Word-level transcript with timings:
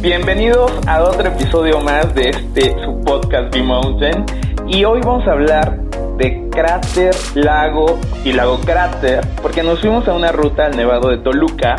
Bienvenidos 0.00 0.70
a 0.86 1.02
otro 1.02 1.26
episodio 1.26 1.80
más 1.80 2.14
de 2.14 2.30
este 2.30 2.70
su 2.84 3.02
podcast 3.04 3.52
The 3.52 3.60
Mountain 3.60 4.24
y 4.68 4.84
hoy 4.84 5.00
vamos 5.04 5.26
a 5.26 5.32
hablar 5.32 5.76
de 6.18 6.48
cráter, 6.50 7.12
lago 7.34 7.98
y 8.24 8.32
lago 8.32 8.60
cráter 8.60 9.26
porque 9.42 9.64
nos 9.64 9.80
fuimos 9.80 10.06
a 10.06 10.14
una 10.14 10.30
ruta 10.30 10.66
al 10.66 10.76
Nevado 10.76 11.08
de 11.08 11.18
Toluca 11.18 11.74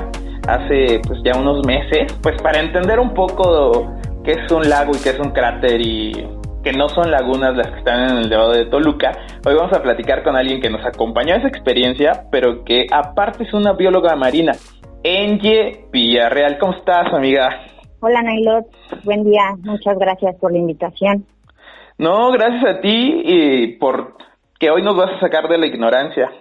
hace 0.50 1.00
pues 1.08 1.22
ya 1.24 1.40
unos 1.40 1.66
meses 1.66 2.12
pues 2.22 2.36
para 2.42 2.60
entender 2.60 3.00
un 3.00 3.14
poco 3.14 3.96
qué 4.26 4.32
es 4.34 4.52
un 4.52 4.70
lago 4.70 4.92
y 4.98 5.00
qué 5.00 5.12
es 5.12 5.20
un 5.20 5.32
cráter 5.32 5.80
y 5.80 6.12
que 6.62 6.74
no 6.74 6.90
son 6.90 7.10
lagunas 7.12 7.56
las 7.56 7.68
que 7.68 7.80
están 7.80 8.10
en 8.10 8.18
el 8.18 8.30
Nevado 8.30 8.52
de 8.52 8.66
Toluca. 8.66 9.14
Hoy 9.46 9.56
vamos 9.56 9.72
a 9.72 9.82
platicar 9.82 10.24
con 10.24 10.36
alguien 10.36 10.60
que 10.60 10.70
nos 10.70 10.86
acompañó 10.86 11.36
a 11.36 11.38
esa 11.38 11.48
experiencia 11.48 12.26
pero 12.30 12.66
que 12.66 12.86
aparte 12.92 13.46
es 13.46 13.54
una 13.54 13.72
bióloga 13.72 14.14
marina. 14.18 14.52
Enye 15.04 15.86
Villarreal, 15.94 16.58
¿cómo 16.58 16.74
estás 16.74 17.14
amiga? 17.14 17.79
Hola 18.02 18.22
Nailot, 18.22 18.66
buen 19.04 19.26
día, 19.26 19.56
muchas 19.62 20.00
gracias 20.00 20.34
por 20.38 20.54
la 20.54 20.58
invitación. 20.58 21.26
No, 21.98 22.32
gracias 22.32 22.64
a 22.64 22.80
ti 22.80 23.22
y 23.26 23.68
por 23.76 24.16
que 24.58 24.70
hoy 24.70 24.82
nos 24.84 24.96
vas 24.96 25.12
a 25.12 25.20
sacar 25.20 25.50
de 25.50 25.58
la 25.58 25.66
ignorancia. 25.66 26.32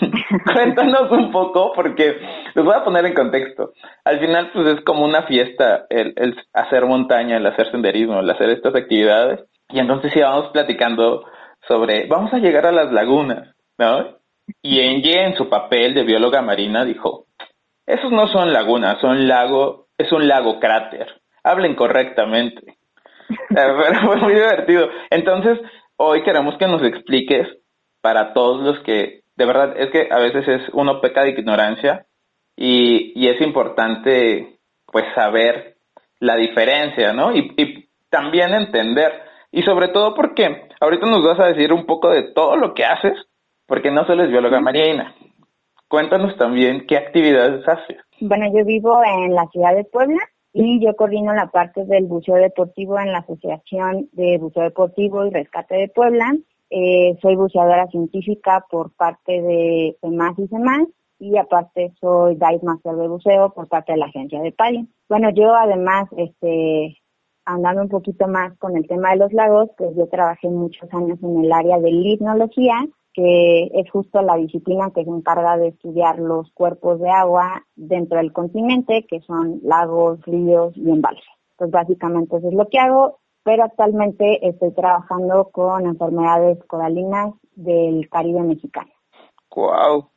Cuéntanos 0.52 1.10
un 1.10 1.32
poco 1.32 1.72
porque 1.74 2.20
les 2.54 2.62
voy 2.62 2.74
a 2.74 2.84
poner 2.84 3.06
en 3.06 3.14
contexto. 3.14 3.72
Al 4.04 4.20
final 4.20 4.50
pues 4.52 4.66
es 4.66 4.84
como 4.84 5.06
una 5.06 5.22
fiesta 5.22 5.86
el, 5.88 6.14
hacer 6.52 6.84
montaña, 6.84 7.38
el 7.38 7.46
hacer 7.46 7.70
senderismo, 7.70 8.20
el 8.20 8.28
hacer 8.28 8.50
estas 8.50 8.74
actividades. 8.74 9.40
Y 9.70 9.78
entonces 9.78 10.14
íbamos 10.14 10.50
platicando 10.50 11.24
sobre, 11.66 12.06
vamos 12.06 12.34
a 12.34 12.38
llegar 12.38 12.66
a 12.66 12.72
las 12.72 12.92
lagunas, 12.92 13.54
¿no? 13.78 14.18
Y 14.60 14.80
Engie 14.80 15.24
en 15.24 15.36
su 15.36 15.48
papel 15.48 15.94
de 15.94 16.04
bióloga 16.04 16.42
marina 16.42 16.84
dijo, 16.84 17.24
esos 17.86 18.12
no 18.12 18.28
son 18.28 18.52
lagunas, 18.52 19.00
son 19.00 19.26
lago 19.26 19.87
es 19.98 20.10
un 20.12 20.26
lago 20.28 20.60
cráter. 20.60 21.20
Hablen 21.42 21.74
correctamente. 21.74 22.76
Pero 23.48 23.82
fue 24.06 24.16
muy 24.16 24.34
divertido. 24.34 24.88
Entonces, 25.10 25.58
hoy 25.96 26.22
queremos 26.22 26.56
que 26.56 26.66
nos 26.66 26.82
expliques 26.82 27.46
para 28.00 28.32
todos 28.32 28.62
los 28.62 28.78
que, 28.84 29.22
de 29.36 29.44
verdad, 29.44 29.74
es 29.76 29.90
que 29.90 30.08
a 30.10 30.18
veces 30.18 30.46
es 30.48 30.62
uno 30.72 31.00
peca 31.00 31.24
de 31.24 31.30
ignorancia 31.30 32.06
y, 32.56 33.12
y 33.14 33.28
es 33.28 33.40
importante, 33.40 34.58
pues, 34.86 35.04
saber 35.14 35.76
la 36.20 36.36
diferencia, 36.36 37.12
¿no? 37.12 37.34
Y, 37.34 37.52
y 37.56 37.88
también 38.08 38.54
entender. 38.54 39.12
Y 39.50 39.62
sobre 39.62 39.88
todo 39.88 40.14
porque 40.14 40.68
ahorita 40.80 41.06
nos 41.06 41.24
vas 41.24 41.40
a 41.40 41.46
decir 41.46 41.72
un 41.72 41.86
poco 41.86 42.10
de 42.10 42.22
todo 42.34 42.56
lo 42.56 42.74
que 42.74 42.84
haces, 42.84 43.14
porque 43.66 43.90
no 43.90 44.06
solo 44.06 44.24
es 44.24 44.30
bióloga 44.30 44.60
marina. 44.60 45.14
Cuéntanos 45.88 46.36
también 46.36 46.86
qué 46.86 46.96
actividades 46.96 47.66
haces. 47.66 47.96
Bueno, 48.20 48.46
yo 48.52 48.64
vivo 48.64 49.00
en 49.04 49.34
la 49.34 49.46
ciudad 49.48 49.74
de 49.74 49.84
Puebla 49.84 50.20
y 50.52 50.84
yo 50.84 50.94
coordino 50.96 51.32
la 51.34 51.50
parte 51.50 51.84
del 51.84 52.04
buceo 52.04 52.36
deportivo 52.36 52.98
en 52.98 53.12
la 53.12 53.18
Asociación 53.18 54.08
de 54.12 54.38
Buceo 54.38 54.64
Deportivo 54.64 55.24
y 55.24 55.30
Rescate 55.30 55.76
de 55.76 55.88
Puebla. 55.88 56.36
Eh, 56.70 57.16
soy 57.22 57.36
buceadora 57.36 57.86
científica 57.86 58.64
por 58.70 58.92
parte 58.92 59.40
de 59.40 59.96
CEMAS 60.02 60.38
y 60.38 60.48
CEMAS 60.48 60.88
y 61.18 61.36
aparte 61.36 61.92
soy 62.00 62.34
Dive 62.34 62.60
Master 62.62 62.94
de 62.94 63.08
buceo 63.08 63.50
por 63.54 63.68
parte 63.68 63.92
de 63.92 63.98
la 63.98 64.06
agencia 64.06 64.40
de 64.40 64.52
PALI. 64.52 64.88
Bueno, 65.08 65.30
yo 65.30 65.54
además, 65.54 66.08
este, 66.16 66.98
andando 67.44 67.82
un 67.82 67.88
poquito 67.88 68.28
más 68.28 68.56
con 68.58 68.76
el 68.76 68.86
tema 68.86 69.10
de 69.10 69.16
los 69.16 69.32
lagos, 69.32 69.70
pues 69.76 69.96
yo 69.96 70.06
trabajé 70.08 70.48
muchos 70.48 70.92
años 70.92 71.18
en 71.22 71.44
el 71.44 71.52
área 71.52 71.78
de 71.78 71.90
limnología 71.90 72.76
que 73.12 73.70
es 73.74 73.90
justo 73.90 74.22
la 74.22 74.36
disciplina 74.36 74.90
que 74.94 75.04
se 75.04 75.10
encarga 75.10 75.56
de 75.56 75.68
estudiar 75.68 76.18
los 76.18 76.50
cuerpos 76.52 77.00
de 77.00 77.10
agua 77.10 77.64
dentro 77.74 78.18
del 78.18 78.32
continente, 78.32 79.06
que 79.08 79.20
son 79.20 79.60
lagos, 79.62 80.20
ríos 80.24 80.76
y 80.76 80.90
embalses. 80.90 81.24
Pues 81.56 81.70
básicamente 81.70 82.36
eso 82.36 82.48
es 82.48 82.54
lo 82.54 82.68
que 82.68 82.78
hago, 82.78 83.18
pero 83.42 83.64
actualmente 83.64 84.46
estoy 84.46 84.72
trabajando 84.72 85.48
con 85.50 85.86
enfermedades 85.86 86.62
coralinas 86.66 87.34
del 87.56 88.08
Caribe 88.08 88.42
mexicano. 88.42 88.90
Wow, 89.54 90.08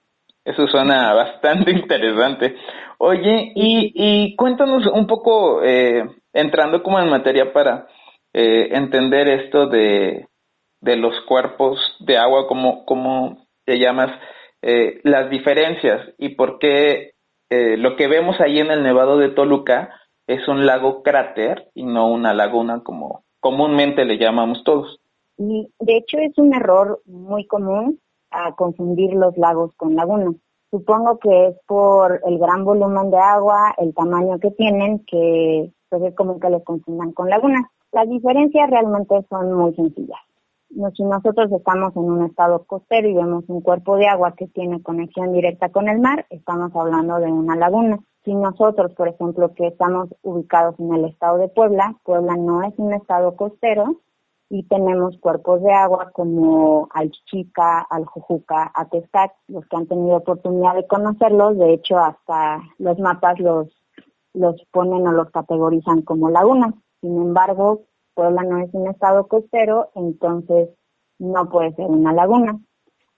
eso 0.46 0.68
suena 0.68 1.14
bastante 1.16 1.72
interesante. 1.72 2.56
Oye, 3.00 3.52
y, 3.56 3.94
y 3.96 4.36
cuéntanos 4.36 4.86
un 4.86 5.08
poco, 5.08 5.64
eh, 5.64 6.04
entrando 6.34 6.84
como 6.84 7.00
en 7.00 7.10
materia 7.10 7.52
para 7.52 7.88
eh, 8.34 8.70
entender 8.72 9.28
esto 9.28 9.68
de 9.68 10.28
de 10.82 10.96
los 10.96 11.14
cuerpos 11.28 11.80
de 12.00 12.18
agua, 12.18 12.48
como, 12.48 12.86
como 12.86 13.46
te 13.66 13.80
llamas, 13.80 14.12
eh, 14.62 15.00
las 15.04 15.30
diferencias 15.30 16.14
y 16.18 16.36
por 16.36 16.60
qué 16.60 17.14
eh, 17.50 17.78
lo 17.78 17.96
que 17.96 18.08
vemos 18.08 18.40
ahí 18.40 18.60
en 18.60 18.72
el 18.72 18.84
Nevado 18.84 19.18
de 19.18 19.30
Toluca 19.30 19.90
es 20.28 20.48
un 20.48 20.66
lago 20.66 21.02
cráter 21.04 21.70
y 21.74 21.84
no 21.84 22.12
una 22.12 22.34
laguna 22.34 22.82
como 22.84 23.24
comúnmente 23.40 24.06
le 24.06 24.18
llamamos 24.18 24.64
todos. 24.64 25.00
De 25.38 25.98
hecho 25.98 26.18
es 26.20 26.38
un 26.38 26.54
error 26.54 27.02
muy 27.06 27.48
común 27.48 28.00
a 28.30 28.54
confundir 28.54 29.14
los 29.14 29.36
lagos 29.38 29.74
con 29.76 29.96
lagunas. 29.96 30.36
Supongo 30.70 31.18
que 31.18 31.48
es 31.48 31.56
por 31.68 32.22
el 32.26 32.38
gran 32.38 32.64
volumen 32.64 33.10
de 33.10 33.18
agua, 33.18 33.74
el 33.78 33.94
tamaño 33.94 34.40
que 34.40 34.52
tienen, 34.52 35.04
que 35.06 35.72
pues 35.90 36.04
es 36.04 36.16
común 36.16 36.40
que 36.40 36.50
los 36.50 36.64
confundan 36.64 37.12
con 37.12 37.30
lagunas. 37.30 37.66
Las 37.92 38.08
diferencias 38.08 38.70
realmente 38.70 39.16
son 39.30 39.52
muy 39.52 39.74
sencillas 39.74 40.20
si 40.96 41.04
nosotros 41.04 41.52
estamos 41.52 41.96
en 41.96 42.04
un 42.04 42.26
estado 42.26 42.64
costero 42.64 43.08
y 43.08 43.14
vemos 43.14 43.44
un 43.48 43.62
cuerpo 43.62 43.98
de 43.98 44.08
agua 44.08 44.34
que 44.36 44.48
tiene 44.48 44.82
conexión 44.82 45.34
directa 45.34 45.70
con 45.70 45.90
el 45.90 46.00
mar, 46.00 46.26
estamos 46.30 46.72
hablando 46.76 47.20
de 47.20 47.32
una 47.32 47.56
laguna. 47.56 48.00
Si 48.24 48.34
nosotros, 48.34 48.94
por 48.94 49.08
ejemplo, 49.08 49.54
que 49.54 49.68
estamos 49.68 50.10
ubicados 50.22 50.80
en 50.80 50.94
el 50.94 51.06
estado 51.06 51.38
de 51.38 51.50
Puebla, 51.50 51.96
Puebla 52.04 52.36
no 52.38 52.64
es 52.64 52.74
un 52.78 52.94
estado 52.94 53.36
costero 53.36 53.98
y 54.50 54.64
tenemos 54.64 55.18
cuerpos 55.20 55.62
de 55.64 55.72
agua 55.72 56.12
como 56.14 56.88
Alchichica, 56.94 57.80
Aljujuca, 57.90 58.72
Atestac, 58.74 59.34
los 59.48 59.66
que 59.66 59.78
han 59.78 59.88
tenido 59.88 60.18
oportunidad 60.18 60.76
de 60.76 60.88
conocerlos, 60.88 61.58
de 61.58 61.74
hecho 61.74 61.98
hasta 61.98 62.62
los 62.78 63.00
mapas 63.00 63.40
los, 63.40 63.68
los 64.34 64.56
ponen 64.72 65.08
o 65.08 65.12
los 65.12 65.32
categorizan 65.32 66.02
como 66.02 66.30
lagunas. 66.30 66.74
Sin 67.02 67.18
embargo, 67.18 67.82
Puebla 68.14 68.44
no 68.44 68.60
es 68.60 68.70
un 68.74 68.88
estado 68.88 69.28
costero, 69.28 69.92
entonces 69.96 70.70
no 71.20 71.50
puede 71.50 71.74
ser 71.74 71.86
una 71.86 72.14
laguna. 72.14 72.60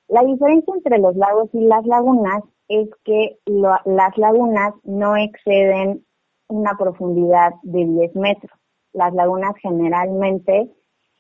La 0.08 0.24
diferencia 0.24 0.74
entre 0.76 1.00
los 1.00 1.16
lagos 1.16 1.50
y 1.54 1.62
las 1.62 1.86
lagunas 1.86 2.44
es 2.68 2.90
que 3.04 3.40
las 3.46 4.18
lagunas 4.18 4.74
no 4.84 5.16
exceden 5.18 6.06
una 6.48 6.78
profundidad 6.78 7.54
de 7.64 7.86
10 7.86 8.16
metros. 8.16 8.52
Las 8.92 9.14
lagunas 9.14 9.56
generalmente 9.62 10.72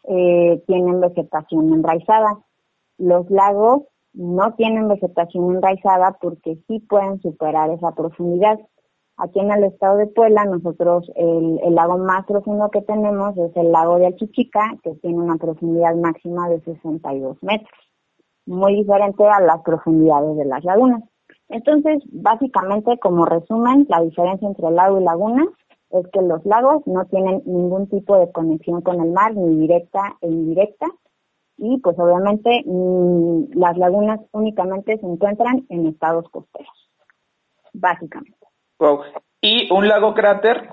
eh, 0.04 0.64
tienen 0.68 1.00
vegetación 1.00 1.74
enraizada. 1.74 2.40
Los 2.98 3.30
lagos 3.32 3.84
no 4.14 4.54
tienen 4.54 4.88
vegetación 4.88 5.56
enraizada 5.56 6.18
porque 6.22 6.60
sí 6.68 6.80
pueden 6.82 7.20
superar 7.22 7.72
esa 7.72 7.94
profundidad. 7.94 8.60
Aquí 9.18 9.40
en 9.40 9.52
el 9.52 9.64
estado 9.66 9.98
de 9.98 10.08
Puebla, 10.08 10.46
nosotros 10.46 11.10
el, 11.16 11.60
lago 11.76 12.00
más 12.00 12.26
profundo 12.26 12.70
que 12.72 12.82
tenemos 12.82 13.38
es 13.38 13.56
el 13.56 13.72
lago 13.72 14.00
de 14.00 14.08
Achichica, 14.08 14.76
que 14.84 14.96
tiene 14.96 15.18
una 15.18 15.36
profundidad 15.36 15.96
máxima 15.96 16.50
de 16.50 16.62
62 16.62 17.38
metros, 17.44 17.70
muy 18.48 18.76
diferente 18.76 19.24
a 19.28 19.40
las 19.40 19.62
profundidades 19.62 20.36
de 20.36 20.46
las 20.46 20.64
lagunas. 20.64 21.04
Entonces, 21.50 22.02
básicamente, 22.12 22.98
como 22.98 23.26
resumen, 23.26 23.86
la 23.88 24.02
diferencia 24.02 24.48
entre 24.48 24.72
lago 24.72 25.00
y 25.00 25.04
laguna 25.04 25.46
es 25.92 26.08
que 26.12 26.22
los 26.24 26.44
lagos 26.44 26.82
no 26.88 27.06
tienen 27.06 27.44
ningún 27.46 27.88
tipo 27.88 28.18
de 28.18 28.32
conexión 28.32 28.82
con 28.82 29.00
el 29.00 29.12
mar, 29.12 29.36
ni 29.36 29.60
directa 29.60 30.18
e 30.22 30.28
indirecta, 30.28 30.88
y 31.58 31.78
pues 31.78 31.98
obviamente 32.00 32.64
mm, 32.66 33.54
las 33.54 33.78
lagunas 33.78 34.20
únicamente 34.32 34.98
se 34.98 35.06
encuentran 35.06 35.68
en 35.70 35.86
estados 35.86 36.28
costeros, 36.30 36.90
básicamente. 37.74 38.43
¿Y 39.42 39.72
un 39.72 39.88
lago 39.88 40.14
cráter? 40.14 40.70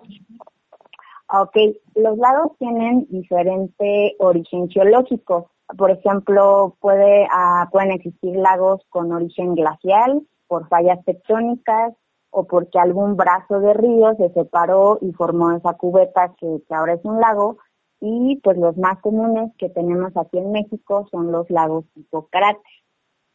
Ok, 1.33 1.57
los 1.95 2.19
lagos 2.19 2.57
tienen 2.59 3.07
diferente 3.09 4.17
origen 4.19 4.69
geológico. 4.69 5.51
Por 5.79 5.93
ejemplo, 5.93 6.77
puede, 6.81 7.29
ah, 7.31 7.69
pueden 7.71 7.93
existir 7.93 8.35
lagos 8.37 8.81
con 8.91 9.13
origen 9.13 9.55
glacial, 9.55 10.23
por 10.49 10.69
fallas 10.69 11.05
tectónicas, 11.05 11.95
o 12.31 12.47
porque 12.47 12.79
algún 12.79 13.17
brazo 13.17 13.61
de 13.61 13.75
río 13.75 14.15
se 14.17 14.31
separó 14.31 14.99
y 15.01 15.13
formó 15.13 15.53
esa 15.53 15.75
cubeta 15.75 16.35
que, 16.39 16.63
que 16.67 16.75
ahora 16.75 16.95
es 16.95 17.05
un 17.05 17.21
lago. 17.21 17.59
Y 18.01 18.41
pues 18.43 18.57
los 18.57 18.77
más 18.77 19.01
comunes 19.01 19.53
que 19.59 19.69
tenemos 19.69 20.17
aquí 20.17 20.39
en 20.39 20.53
México 20.53 21.07
son 21.11 21.31
los 21.31 21.49
lagos 21.51 21.85
tipo 21.95 22.29
cráter. 22.29 22.63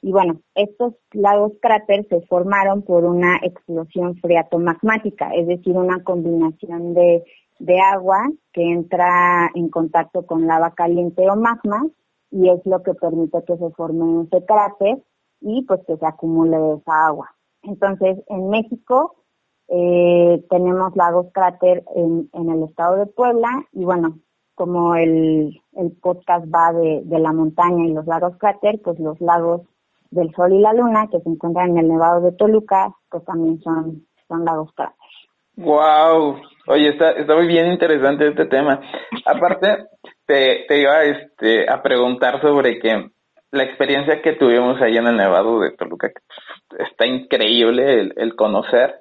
Y 0.07 0.11
bueno, 0.11 0.33
estos 0.53 0.93
lagos 1.13 1.53
cráter 1.63 2.05
se 2.09 2.21
formaron 2.27 2.83
por 2.83 3.05
una 3.05 3.37
explosión 3.41 4.15
freatomagmática, 4.17 5.31
es 5.33 5.47
decir, 5.47 5.75
una 5.75 6.03
combinación 6.03 6.93
de, 6.93 7.23
de 7.57 7.79
agua 7.79 8.19
que 8.53 8.61
entra 8.61 9.49
en 9.55 9.67
contacto 9.69 10.25
con 10.29 10.45
lava 10.45 10.75
caliente 10.75 11.27
o 11.27 11.35
magma 11.35 11.79
y 12.29 12.49
es 12.49 12.61
lo 12.65 12.83
que 12.83 12.93
permite 12.93 13.43
que 13.47 13.57
se 13.57 13.69
forme 13.71 14.05
ese 14.25 14.45
cráter 14.45 14.95
y 15.41 15.63
pues 15.67 15.81
que 15.87 15.97
se 15.97 16.05
acumule 16.05 16.57
esa 16.75 17.07
agua. 17.07 17.27
Entonces, 17.63 18.13
en 18.27 18.49
México 18.49 18.97
Eh, 19.67 20.45
tenemos 20.53 20.95
lagos 20.95 21.25
cráter 21.33 21.83
en, 21.95 22.29
en 22.33 22.45
el 22.53 22.61
estado 22.69 22.97
de 22.97 23.07
Puebla 23.07 23.49
y 23.71 23.83
bueno, 23.83 24.19
como 24.53 24.93
el, 24.93 25.59
el 25.81 25.89
podcast 26.03 26.45
va 26.45 26.71
de, 26.71 27.01
de 27.03 27.19
la 27.25 27.33
montaña 27.33 27.83
y 27.85 27.93
los 27.97 28.05
lagos 28.05 28.37
cráter, 28.37 28.79
pues 28.83 28.99
los 28.99 29.19
lagos 29.19 29.61
del 30.15 30.33
Sol 30.33 30.53
y 30.53 30.59
la 30.59 30.73
Luna, 30.73 31.07
que 31.11 31.19
se 31.19 31.29
encuentran 31.29 31.71
en 31.71 31.77
el 31.77 31.89
Nevado 31.89 32.21
de 32.21 32.31
Toluca, 32.31 32.91
pues 33.09 33.23
también 33.25 33.61
son, 33.61 34.07
son 34.27 34.45
lagos 34.45 34.71
cráter. 34.73 34.95
Wow, 35.57 36.41
oye, 36.67 36.89
está, 36.89 37.11
está 37.11 37.35
muy 37.35 37.47
bien 37.47 37.71
interesante 37.71 38.27
este 38.27 38.45
tema. 38.45 38.81
Aparte, 39.25 39.85
te, 40.25 40.65
te 40.67 40.81
iba 40.81 41.03
este, 41.03 41.69
a 41.69 41.81
preguntar 41.81 42.41
sobre 42.41 42.79
que 42.79 43.11
la 43.51 43.63
experiencia 43.63 44.21
que 44.21 44.33
tuvimos 44.33 44.81
ahí 44.81 44.97
en 44.97 45.07
el 45.07 45.15
Nevado 45.15 45.59
de 45.61 45.71
Toluca, 45.71 46.09
que 46.09 46.83
está 46.83 47.05
increíble 47.05 48.01
el, 48.01 48.13
el 48.17 48.35
conocer. 48.35 48.95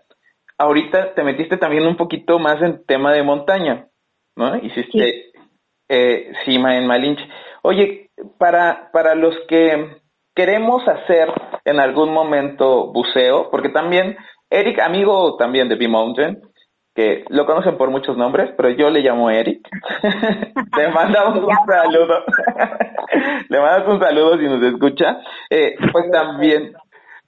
Ahorita 0.57 1.15
te 1.15 1.25
metiste 1.25 1.57
también 1.57 1.87
un 1.87 1.97
poquito 1.97 2.39
más 2.39 2.63
en 2.63 2.85
tema 2.87 3.13
de 3.13 3.25
montaña, 3.25 3.89
¿no? 4.37 4.57
Hiciste 4.57 4.93
sí. 4.93 5.33
eh, 5.89 6.33
cima 6.45 6.77
en 6.77 6.87
Malinche. 6.87 7.25
Oye, 7.63 8.11
para, 8.39 8.91
para 8.93 9.17
los 9.17 9.35
que 9.49 9.97
queremos 10.35 10.87
hacer 10.89 11.33
en 11.65 11.81
algún 11.81 12.13
momento 12.13 12.93
buceo, 12.93 13.51
porque 13.51 13.69
también 13.69 14.17
Eric, 14.51 14.81
amigo 14.81 15.37
también 15.37 15.69
de 15.69 15.77
B-Mountain, 15.77 16.41
que 16.95 17.25
lo 17.29 17.45
conocen 17.45 17.77
por 17.77 17.91
muchos 17.91 18.17
nombres, 18.17 18.51
pero 18.57 18.71
yo 18.71 18.89
le 18.89 19.01
llamo 19.01 19.31
Eric. 19.31 19.67
le 20.77 20.89
mandamos 20.89 21.39
un 21.39 21.67
saludo. 21.67 22.25
le 23.49 23.61
mandamos 23.61 23.95
un 23.95 24.01
saludo 24.01 24.39
si 24.39 24.45
nos 24.45 24.63
escucha. 24.63 25.19
Eh, 25.51 25.75
pues 25.91 26.11
también 26.11 26.73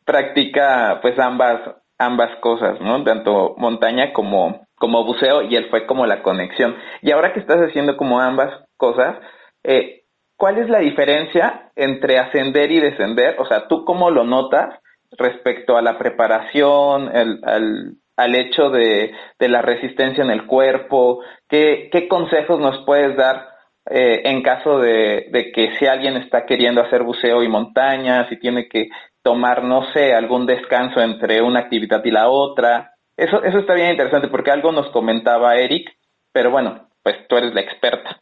practica 0.04 1.00
pues 1.02 1.18
ambas 1.18 1.60
ambas 1.98 2.36
cosas, 2.40 2.80
¿no? 2.80 3.02
Tanto 3.02 3.54
montaña 3.58 4.12
como 4.12 4.66
como 4.76 5.04
buceo 5.04 5.42
y 5.42 5.56
él 5.56 5.68
fue 5.70 5.86
como 5.86 6.06
la 6.06 6.22
conexión. 6.22 6.76
Y 7.02 7.10
ahora 7.10 7.32
que 7.32 7.40
estás 7.40 7.58
haciendo 7.58 7.96
como 7.96 8.20
ambas 8.20 8.50
cosas, 8.76 9.16
eh, 9.64 10.02
¿cuál 10.36 10.58
es 10.58 10.68
la 10.68 10.78
diferencia 10.78 11.70
entre 11.76 12.18
ascender 12.18 12.70
y 12.70 12.80
descender? 12.80 13.36
O 13.38 13.46
sea, 13.46 13.68
¿tú 13.68 13.84
cómo 13.84 14.10
lo 14.10 14.24
notas 14.24 14.80
respecto 15.18 15.76
a 15.76 15.82
la 15.82 15.98
preparación, 15.98 17.08
al, 17.08 17.96
al 18.16 18.34
hecho 18.34 18.70
de, 18.70 19.12
de, 19.38 19.48
la 19.48 19.62
resistencia 19.62 20.24
en 20.24 20.30
el 20.30 20.46
cuerpo? 20.46 21.20
¿Qué, 21.48 21.88
qué 21.92 22.08
consejos 22.08 22.60
nos 22.60 22.84
puedes 22.84 23.16
dar 23.16 23.48
eh, 23.88 24.22
en 24.24 24.42
caso 24.42 24.78
de, 24.78 25.28
de, 25.30 25.52
que 25.52 25.76
si 25.78 25.86
alguien 25.86 26.16
está 26.16 26.44
queriendo 26.44 26.82
hacer 26.82 27.02
buceo 27.02 27.42
y 27.42 27.48
montaña, 27.48 28.28
si 28.28 28.36
tiene 28.38 28.68
que 28.68 28.88
tomar, 29.22 29.62
no 29.62 29.92
sé, 29.92 30.14
algún 30.14 30.46
descanso 30.46 31.00
entre 31.00 31.42
una 31.42 31.60
actividad 31.60 32.04
y 32.04 32.10
la 32.10 32.28
otra? 32.28 32.92
Eso, 33.16 33.42
eso 33.42 33.58
está 33.58 33.74
bien 33.74 33.90
interesante 33.90 34.28
porque 34.28 34.50
algo 34.50 34.72
nos 34.72 34.90
comentaba 34.90 35.56
Eric, 35.56 35.90
pero 36.32 36.50
bueno, 36.50 36.88
pues 37.02 37.16
tú 37.28 37.36
eres 37.36 37.54
la 37.54 37.60
experta. 37.62 38.20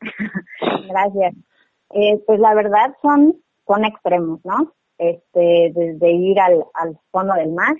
Gracias. 0.88 1.34
Eh, 1.90 2.22
pues 2.26 2.38
la 2.38 2.54
verdad 2.54 2.94
son, 3.02 3.36
son 3.66 3.84
extremos, 3.84 4.40
¿no? 4.44 4.72
Este, 4.98 5.72
desde 5.74 6.12
ir 6.12 6.38
al, 6.40 6.64
al 6.74 6.98
fondo 7.10 7.34
del 7.34 7.52
mar, 7.52 7.74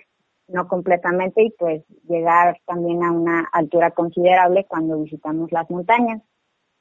no 0.48 0.66
completamente, 0.68 1.44
y 1.44 1.50
pues 1.58 1.84
llegar 2.08 2.58
también 2.66 3.04
a 3.04 3.12
una 3.12 3.48
altura 3.52 3.90
considerable 3.92 4.64
cuando 4.68 4.98
visitamos 4.98 5.52
las 5.52 5.70
montañas. 5.70 6.22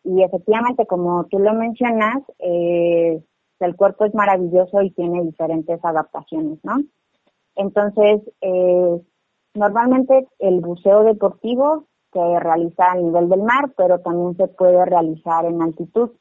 Y 0.04 0.24
efectivamente, 0.24 0.86
como 0.86 1.26
tú 1.26 1.40
lo 1.40 1.54
mencionas, 1.54 2.24
eh, 2.40 3.22
el 3.60 3.76
cuerpo 3.76 4.06
es 4.06 4.14
maravilloso 4.16 4.82
y 4.82 4.92
tiene 4.92 5.24
diferentes 5.24 5.84
adaptaciones, 5.84 6.60
¿no? 6.64 6.78
Entonces, 7.56 8.22
eh, 8.42 9.02
normalmente 9.54 10.28
el 10.40 10.62
buceo 10.62 11.04
deportivo 11.04 11.86
se 12.14 12.40
realiza 12.40 12.92
a 12.92 12.96
nivel 12.96 13.30
del 13.30 13.44
mar, 13.44 13.72
pero 13.76 14.00
también 14.00 14.36
se 14.38 14.48
puede 14.48 14.84
realizar 14.86 15.46
en 15.46 15.62
altitud 15.62 16.12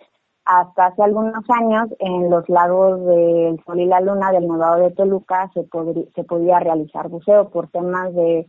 hasta 0.49 0.87
hace 0.87 1.03
algunos 1.03 1.45
años 1.51 1.91
en 1.99 2.31
los 2.31 2.49
lagos 2.49 3.05
del 3.05 3.63
Sol 3.67 3.81
y 3.81 3.85
la 3.85 4.01
Luna 4.01 4.33
del 4.33 4.49
Nevado 4.49 4.83
de 4.83 4.93
Toluca 4.93 5.51
se, 5.53 5.69
se 6.15 6.25
podía 6.25 6.59
realizar 6.59 7.11
buceo 7.11 7.51
por 7.51 7.69
temas 7.69 8.15
de 8.15 8.49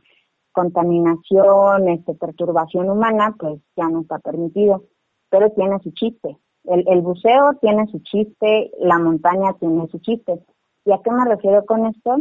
contaminación, 0.53 1.89
este, 1.89 2.13
perturbación 2.15 2.89
humana, 2.89 3.35
pues 3.37 3.59
ya 3.75 3.89
no 3.89 3.99
está 3.99 4.17
permitido, 4.19 4.85
pero 5.29 5.51
tiene 5.51 5.77
su 5.79 5.91
chiste. 5.91 6.37
El, 6.63 6.85
el 6.87 7.01
buceo 7.01 7.55
tiene 7.59 7.85
su 7.87 7.99
chiste, 7.99 8.71
la 8.79 8.97
montaña 8.97 9.51
tiene 9.59 9.85
su 9.89 9.99
chiste. 9.99 10.39
¿Y 10.85 10.93
a 10.93 11.01
qué 11.03 11.11
me 11.11 11.25
refiero 11.25 11.65
con 11.65 11.85
esto? 11.85 12.15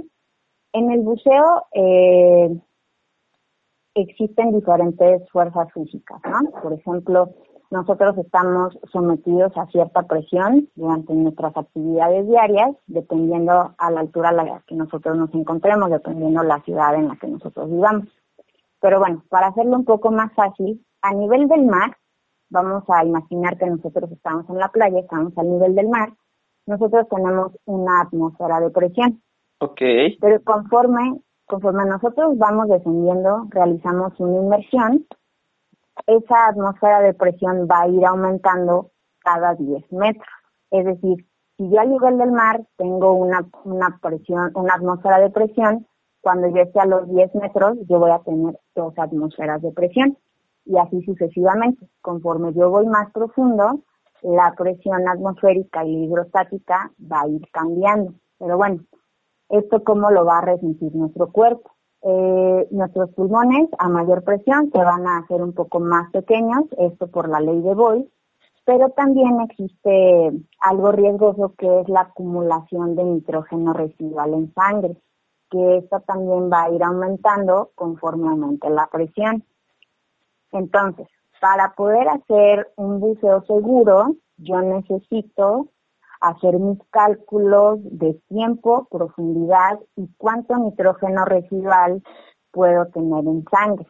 En 0.72 0.90
el 0.90 1.02
buceo 1.02 1.66
eh, 1.70 2.50
existen 3.94 4.56
diferentes 4.56 5.22
fuerzas 5.30 5.72
físicas, 5.72 6.20
¿no? 6.24 6.50
Por 6.62 6.72
ejemplo, 6.72 7.30
nosotros 7.70 8.16
estamos 8.16 8.78
sometidos 8.92 9.56
a 9.56 9.66
cierta 9.66 10.02
presión 10.04 10.68
durante 10.74 11.12
nuestras 11.12 11.56
actividades 11.56 12.26
diarias, 12.26 12.74
dependiendo 12.86 13.74
a 13.76 13.90
la 13.90 14.00
altura 14.00 14.30
a 14.30 14.32
la 14.32 14.62
que 14.66 14.74
nosotros 14.74 15.16
nos 15.16 15.32
encontremos, 15.34 15.90
dependiendo 15.90 16.42
la 16.42 16.60
ciudad 16.62 16.94
en 16.94 17.08
la 17.08 17.16
que 17.16 17.28
nosotros 17.28 17.70
vivamos. 17.70 18.08
Pero 18.80 19.00
bueno, 19.00 19.22
para 19.28 19.48
hacerlo 19.48 19.76
un 19.76 19.84
poco 19.84 20.10
más 20.10 20.32
fácil, 20.34 20.84
a 21.02 21.12
nivel 21.12 21.46
del 21.48 21.66
mar, 21.66 21.96
vamos 22.48 22.84
a 22.88 23.04
imaginar 23.04 23.58
que 23.58 23.66
nosotros 23.66 24.10
estamos 24.12 24.48
en 24.48 24.58
la 24.58 24.68
playa, 24.68 25.00
estamos 25.00 25.36
al 25.36 25.50
nivel 25.50 25.74
del 25.74 25.88
mar, 25.88 26.12
nosotros 26.66 27.06
tenemos 27.08 27.52
una 27.66 28.02
atmósfera 28.02 28.60
de 28.60 28.70
presión. 28.70 29.22
Ok. 29.60 29.80
Pero 30.20 30.42
conforme, 30.44 31.20
conforme 31.46 31.84
nosotros 31.84 32.38
vamos 32.38 32.68
descendiendo, 32.68 33.46
realizamos 33.50 34.12
una 34.18 34.38
inmersión 34.38 35.06
esa 36.06 36.48
atmósfera 36.48 37.00
de 37.00 37.14
presión 37.14 37.66
va 37.70 37.82
a 37.82 37.88
ir 37.88 38.04
aumentando 38.04 38.90
cada 39.20 39.54
10 39.54 39.92
metros. 39.92 40.28
Es 40.70 40.84
decir, 40.84 41.26
si 41.56 41.68
yo 41.70 41.80
al 41.80 41.90
nivel 41.90 42.18
del 42.18 42.32
mar 42.32 42.60
tengo 42.76 43.12
una, 43.12 43.46
una 43.64 43.98
presión, 44.00 44.52
una 44.54 44.74
atmósfera 44.74 45.18
de 45.18 45.30
presión, 45.30 45.86
cuando 46.20 46.48
yo 46.48 46.62
esté 46.62 46.80
a 46.80 46.86
los 46.86 47.08
10 47.08 47.34
metros, 47.36 47.78
yo 47.88 47.98
voy 47.98 48.10
a 48.10 48.18
tener 48.20 48.58
dos 48.74 48.94
atmósferas 48.96 49.62
de 49.62 49.72
presión. 49.72 50.16
Y 50.64 50.76
así 50.76 51.02
sucesivamente. 51.02 51.88
Conforme 52.02 52.52
yo 52.52 52.68
voy 52.68 52.86
más 52.86 53.10
profundo, 53.12 53.80
la 54.22 54.54
presión 54.56 55.08
atmosférica 55.08 55.84
y 55.84 56.04
hidrostática 56.04 56.92
va 57.00 57.22
a 57.22 57.28
ir 57.28 57.42
cambiando. 57.52 58.14
Pero 58.38 58.56
bueno, 58.56 58.84
¿esto 59.48 59.82
cómo 59.82 60.10
lo 60.10 60.24
va 60.24 60.38
a 60.38 60.42
resentir 60.42 60.94
nuestro 60.94 61.32
cuerpo? 61.32 61.70
Eh, 62.02 62.68
nuestros 62.70 63.10
pulmones 63.10 63.68
a 63.78 63.88
mayor 63.88 64.22
presión 64.22 64.70
se 64.72 64.78
van 64.78 65.06
a 65.06 65.18
hacer 65.18 65.42
un 65.42 65.52
poco 65.52 65.80
más 65.80 66.10
pequeños, 66.10 66.64
esto 66.78 67.08
por 67.08 67.28
la 67.28 67.40
ley 67.40 67.60
de 67.60 67.74
Boyle, 67.74 68.08
pero 68.64 68.90
también 68.90 69.40
existe 69.40 70.32
algo 70.60 70.92
riesgoso 70.92 71.54
que 71.56 71.80
es 71.80 71.88
la 71.88 72.02
acumulación 72.02 72.94
de 72.96 73.04
nitrógeno 73.04 73.72
residual 73.72 74.34
en 74.34 74.52
sangre, 74.52 74.96
que 75.50 75.78
esto 75.78 76.00
también 76.00 76.50
va 76.52 76.64
a 76.64 76.70
ir 76.70 76.82
aumentando 76.82 77.70
conforme 77.74 78.28
aumente 78.28 78.68
la 78.70 78.86
presión. 78.86 79.42
Entonces, 80.52 81.08
para 81.40 81.74
poder 81.74 82.08
hacer 82.08 82.70
un 82.76 83.00
buceo 83.00 83.42
seguro, 83.46 84.14
yo 84.36 84.60
necesito 84.60 85.68
hacer 86.20 86.58
mis 86.58 86.78
cálculos 86.90 87.78
de 87.82 88.14
tiempo, 88.28 88.86
profundidad 88.90 89.78
y 89.96 90.08
cuánto 90.16 90.56
nitrógeno 90.56 91.24
residual 91.24 92.02
puedo 92.50 92.86
tener 92.86 93.24
en 93.26 93.44
sangre. 93.50 93.86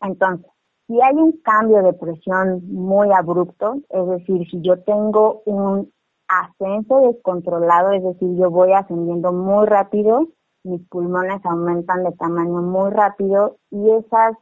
Entonces, 0.00 0.50
si 0.86 1.00
hay 1.00 1.14
un 1.14 1.32
cambio 1.42 1.82
de 1.82 1.92
presión 1.92 2.62
muy 2.72 3.10
abrupto, 3.12 3.76
es 3.88 4.06
decir, 4.06 4.48
si 4.50 4.60
yo 4.60 4.82
tengo 4.82 5.42
un 5.46 5.92
ascenso 6.28 6.98
descontrolado, 7.00 7.92
es 7.92 8.02
decir, 8.02 8.36
yo 8.36 8.50
voy 8.50 8.72
ascendiendo 8.72 9.32
muy 9.32 9.66
rápido, 9.66 10.28
mis 10.64 10.86
pulmones 10.88 11.44
aumentan 11.44 12.04
de 12.04 12.12
tamaño 12.12 12.62
muy 12.62 12.90
rápido 12.90 13.56
y 13.70 13.90
esas 13.90 14.36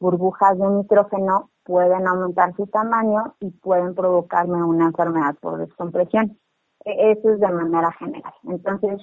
burbujas 0.00 0.58
de 0.58 0.68
nitrógeno 0.68 1.50
pueden 1.64 2.06
aumentar 2.06 2.54
su 2.56 2.66
tamaño 2.66 3.34
y 3.40 3.50
pueden 3.50 3.94
provocarme 3.94 4.62
una 4.62 4.86
enfermedad 4.86 5.36
por 5.40 5.58
descompresión. 5.58 6.38
Eso 6.88 7.30
es 7.30 7.40
de 7.40 7.48
manera 7.48 7.92
general. 7.92 8.32
Entonces, 8.44 9.00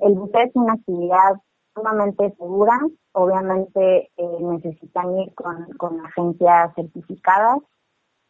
el 0.00 0.14
buceo 0.14 0.42
es 0.42 0.54
una 0.54 0.74
actividad 0.74 1.34
sumamente 1.74 2.30
segura. 2.38 2.78
Obviamente 3.12 4.10
eh, 4.16 4.38
necesitan 4.40 5.18
ir 5.18 5.34
con, 5.34 6.00
agencias 6.04 6.74
certificadas 6.74 7.58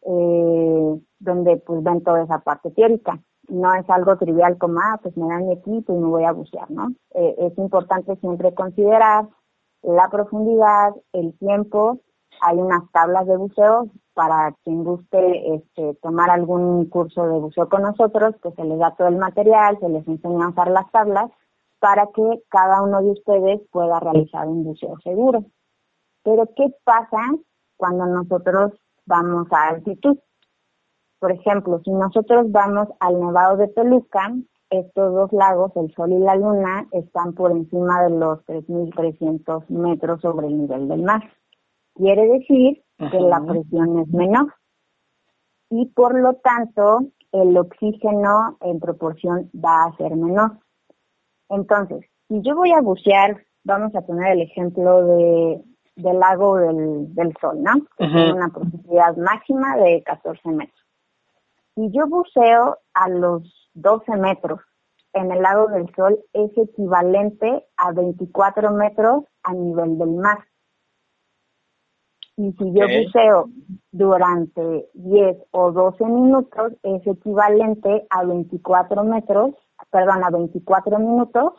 eh, 0.02 1.00
donde 1.18 1.56
pues 1.58 1.82
ven 1.82 2.02
toda 2.02 2.22
esa 2.22 2.38
parte 2.38 2.70
teórica. 2.70 3.20
No 3.48 3.74
es 3.74 3.88
algo 3.88 4.16
trivial 4.16 4.58
como, 4.58 4.80
ah, 4.80 4.98
pues 5.02 5.16
me 5.16 5.26
dan 5.26 5.46
mi 5.46 5.54
equipo 5.54 5.94
y 5.94 5.98
me 5.98 6.08
voy 6.08 6.24
a 6.24 6.32
bucear, 6.32 6.70
¿no? 6.70 6.88
Eh, 7.14 7.34
es 7.38 7.58
importante 7.58 8.16
siempre 8.16 8.54
considerar 8.54 9.28
la 9.82 10.08
profundidad, 10.10 10.94
el 11.12 11.36
tiempo. 11.38 12.00
Hay 12.40 12.56
unas 12.58 12.90
tablas 12.92 13.26
de 13.26 13.36
buceo 13.36 13.86
para 14.14 14.52
quien 14.64 14.84
guste 14.84 15.54
este, 15.54 15.94
tomar 16.02 16.30
algún 16.30 16.86
curso 16.86 17.26
de 17.26 17.38
buceo 17.38 17.68
con 17.68 17.82
nosotros, 17.82 18.34
pues 18.42 18.54
se 18.54 18.64
les 18.64 18.78
da 18.78 18.94
todo 18.96 19.08
el 19.08 19.16
material, 19.16 19.78
se 19.80 19.88
les 19.88 20.06
enseña 20.08 20.46
a 20.46 20.48
usar 20.48 20.70
las 20.70 20.90
tablas 20.90 21.30
para 21.78 22.06
que 22.14 22.42
cada 22.48 22.82
uno 22.82 23.00
de 23.00 23.10
ustedes 23.12 23.60
pueda 23.70 24.00
realizar 24.00 24.46
un 24.48 24.64
buceo 24.64 24.98
seguro. 25.04 25.44
Pero 26.24 26.48
¿qué 26.56 26.74
pasa 26.84 27.18
cuando 27.76 28.06
nosotros 28.06 28.72
vamos 29.06 29.46
a 29.52 29.68
altitud? 29.68 30.18
Por 31.18 31.32
ejemplo, 31.32 31.80
si 31.84 31.90
nosotros 31.90 32.50
vamos 32.50 32.88
al 33.00 33.20
Nevado 33.20 33.56
de 33.56 33.68
Toluca, 33.68 34.32
estos 34.70 35.14
dos 35.14 35.32
lagos, 35.32 35.72
el 35.76 35.92
Sol 35.94 36.12
y 36.12 36.18
la 36.18 36.36
Luna, 36.36 36.86
están 36.92 37.32
por 37.32 37.52
encima 37.52 38.02
de 38.04 38.10
los 38.10 38.44
3.300 38.46 39.68
metros 39.68 40.20
sobre 40.20 40.46
el 40.46 40.58
nivel 40.58 40.88
del 40.88 41.02
mar. 41.02 41.22
Quiere 41.98 42.28
decir 42.28 42.82
que 42.96 43.20
la 43.20 43.40
presión 43.40 43.98
es 43.98 44.08
menor 44.08 44.54
y 45.68 45.86
por 45.86 46.18
lo 46.18 46.34
tanto 46.34 47.00
el 47.32 47.56
oxígeno 47.56 48.56
en 48.60 48.78
proporción 48.78 49.50
va 49.54 49.84
a 49.84 49.96
ser 49.96 50.14
menor. 50.14 50.58
Entonces, 51.48 52.06
si 52.28 52.40
yo 52.42 52.54
voy 52.54 52.70
a 52.72 52.80
bucear, 52.80 53.44
vamos 53.64 53.94
a 53.96 54.02
poner 54.02 54.32
el 54.32 54.42
ejemplo 54.42 55.04
de, 55.06 55.60
del 55.96 56.20
lago 56.20 56.56
del, 56.56 57.14
del 57.14 57.34
Sol, 57.40 57.60
¿no? 57.62 57.72
tiene 57.96 58.32
una 58.32 58.48
profundidad 58.48 59.16
máxima 59.16 59.76
de 59.76 60.02
14 60.04 60.48
metros. 60.50 60.86
Si 61.74 61.90
yo 61.90 62.06
buceo 62.06 62.78
a 62.94 63.08
los 63.08 63.70
12 63.74 64.16
metros 64.18 64.60
en 65.14 65.32
el 65.32 65.42
lago 65.42 65.66
del 65.66 65.92
Sol, 65.96 66.18
es 66.32 66.50
equivalente 66.56 67.66
a 67.76 67.92
24 67.92 68.72
metros 68.72 69.24
a 69.42 69.52
nivel 69.52 69.98
del 69.98 70.10
mar. 70.10 70.38
Y 72.38 72.52
si 72.52 72.72
yo 72.72 72.86
buceo 72.86 73.50
durante 73.90 74.88
10 74.94 75.38
o 75.50 75.72
12 75.72 76.04
minutos, 76.04 76.72
es 76.84 77.04
equivalente 77.04 78.06
a 78.10 78.24
24 78.24 79.02
metros, 79.02 79.56
perdón, 79.90 80.22
a 80.22 80.30
24 80.30 81.00
minutos 81.00 81.54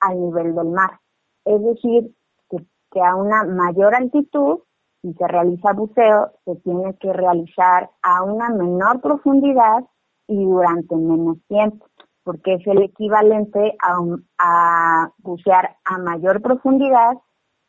al 0.00 0.20
nivel 0.20 0.56
del 0.56 0.70
mar. 0.70 0.98
Es 1.44 1.62
decir, 1.62 2.12
que, 2.50 2.56
que 2.90 3.00
a 3.00 3.14
una 3.14 3.44
mayor 3.44 3.94
altitud, 3.94 4.58
si 5.02 5.14
se 5.14 5.28
realiza 5.28 5.72
buceo, 5.72 6.32
se 6.44 6.56
tiene 6.56 6.96
que 6.98 7.12
realizar 7.12 7.88
a 8.02 8.24
una 8.24 8.48
menor 8.48 9.00
profundidad 9.00 9.84
y 10.26 10.44
durante 10.44 10.96
menos 10.96 11.36
tiempo, 11.46 11.86
porque 12.24 12.54
es 12.54 12.66
el 12.66 12.82
equivalente 12.82 13.76
a, 13.80 14.00
a 14.38 15.12
bucear 15.18 15.76
a 15.84 15.98
mayor 15.98 16.42
profundidad 16.42 17.18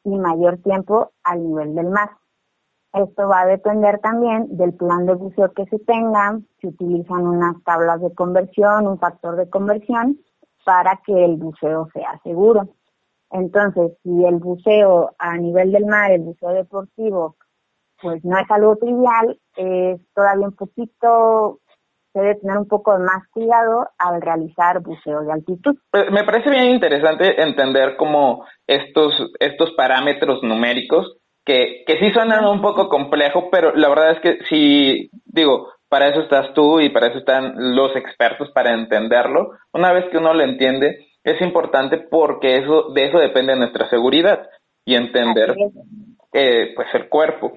y 0.03 0.17
mayor 0.17 0.57
tiempo 0.63 1.11
al 1.23 1.43
nivel 1.43 1.75
del 1.75 1.89
mar. 1.89 2.09
Esto 2.93 3.27
va 3.27 3.41
a 3.41 3.45
depender 3.45 3.99
también 3.99 4.57
del 4.57 4.73
plan 4.73 5.05
de 5.05 5.13
buceo 5.13 5.51
que 5.53 5.65
se 5.65 5.77
tenga, 5.79 6.39
si 6.59 6.67
utilizan 6.67 7.27
unas 7.27 7.63
tablas 7.63 8.01
de 8.01 8.13
conversión, 8.15 8.87
un 8.87 8.99
factor 8.99 9.35
de 9.35 9.49
conversión, 9.49 10.17
para 10.65 10.99
que 11.05 11.25
el 11.25 11.37
buceo 11.37 11.87
sea 11.93 12.19
seguro. 12.23 12.69
Entonces, 13.31 13.91
si 14.01 14.25
el 14.25 14.37
buceo 14.37 15.11
a 15.19 15.37
nivel 15.37 15.71
del 15.71 15.85
mar, 15.85 16.11
el 16.11 16.21
buceo 16.21 16.49
deportivo, 16.49 17.35
pues 18.01 18.23
no 18.25 18.37
es 18.39 18.49
algo 18.49 18.75
trivial, 18.77 19.39
es 19.55 20.01
todavía 20.15 20.47
un 20.47 20.55
poquito, 20.55 21.59
se 22.11 22.21
debe 22.21 22.35
tener 22.35 22.57
un 22.57 22.67
poco 22.67 22.97
más 22.97 23.27
cuidado 23.31 23.87
al 23.99 24.19
realizar 24.19 24.79
buceo 24.79 25.21
de 25.21 25.31
altitud. 25.31 25.77
Pues, 25.91 26.09
me 26.11 26.23
parece 26.23 26.49
bien 26.49 26.65
interesante 26.65 27.39
entender 27.39 27.97
cómo 27.97 28.45
estos, 28.65 29.13
estos 29.39 29.73
parámetros 29.73 30.41
numéricos 30.41 31.18
que, 31.49 31.83
que 31.87 31.97
sí 31.97 32.11
suenan 32.11 32.45
un 32.45 32.61
poco 32.61 32.89
complejo, 32.89 33.49
pero 33.49 33.73
la 33.75 33.89
verdad 33.89 34.11
es 34.11 34.19
que 34.19 34.37
sí, 34.47 35.09
digo, 35.25 35.69
para 35.89 36.09
eso 36.09 36.21
estás 36.21 36.53
tú 36.53 36.79
y 36.79 36.89
para 36.89 37.07
eso 37.07 37.17
están 37.17 37.75
los 37.75 37.95
expertos 37.95 38.51
para 38.51 38.75
entenderlo. 38.75 39.53
Una 39.73 39.91
vez 39.91 40.05
que 40.11 40.19
uno 40.19 40.31
lo 40.35 40.43
entiende, 40.43 41.07
es 41.23 41.41
importante 41.41 41.97
porque 41.97 42.57
eso 42.57 42.89
de 42.93 43.07
eso 43.07 43.17
depende 43.17 43.55
nuestra 43.55 43.89
seguridad 43.89 44.47
y 44.85 44.93
entender 44.93 45.55
eh, 46.33 46.71
pues 46.75 46.87
el 46.93 47.09
cuerpo. 47.09 47.53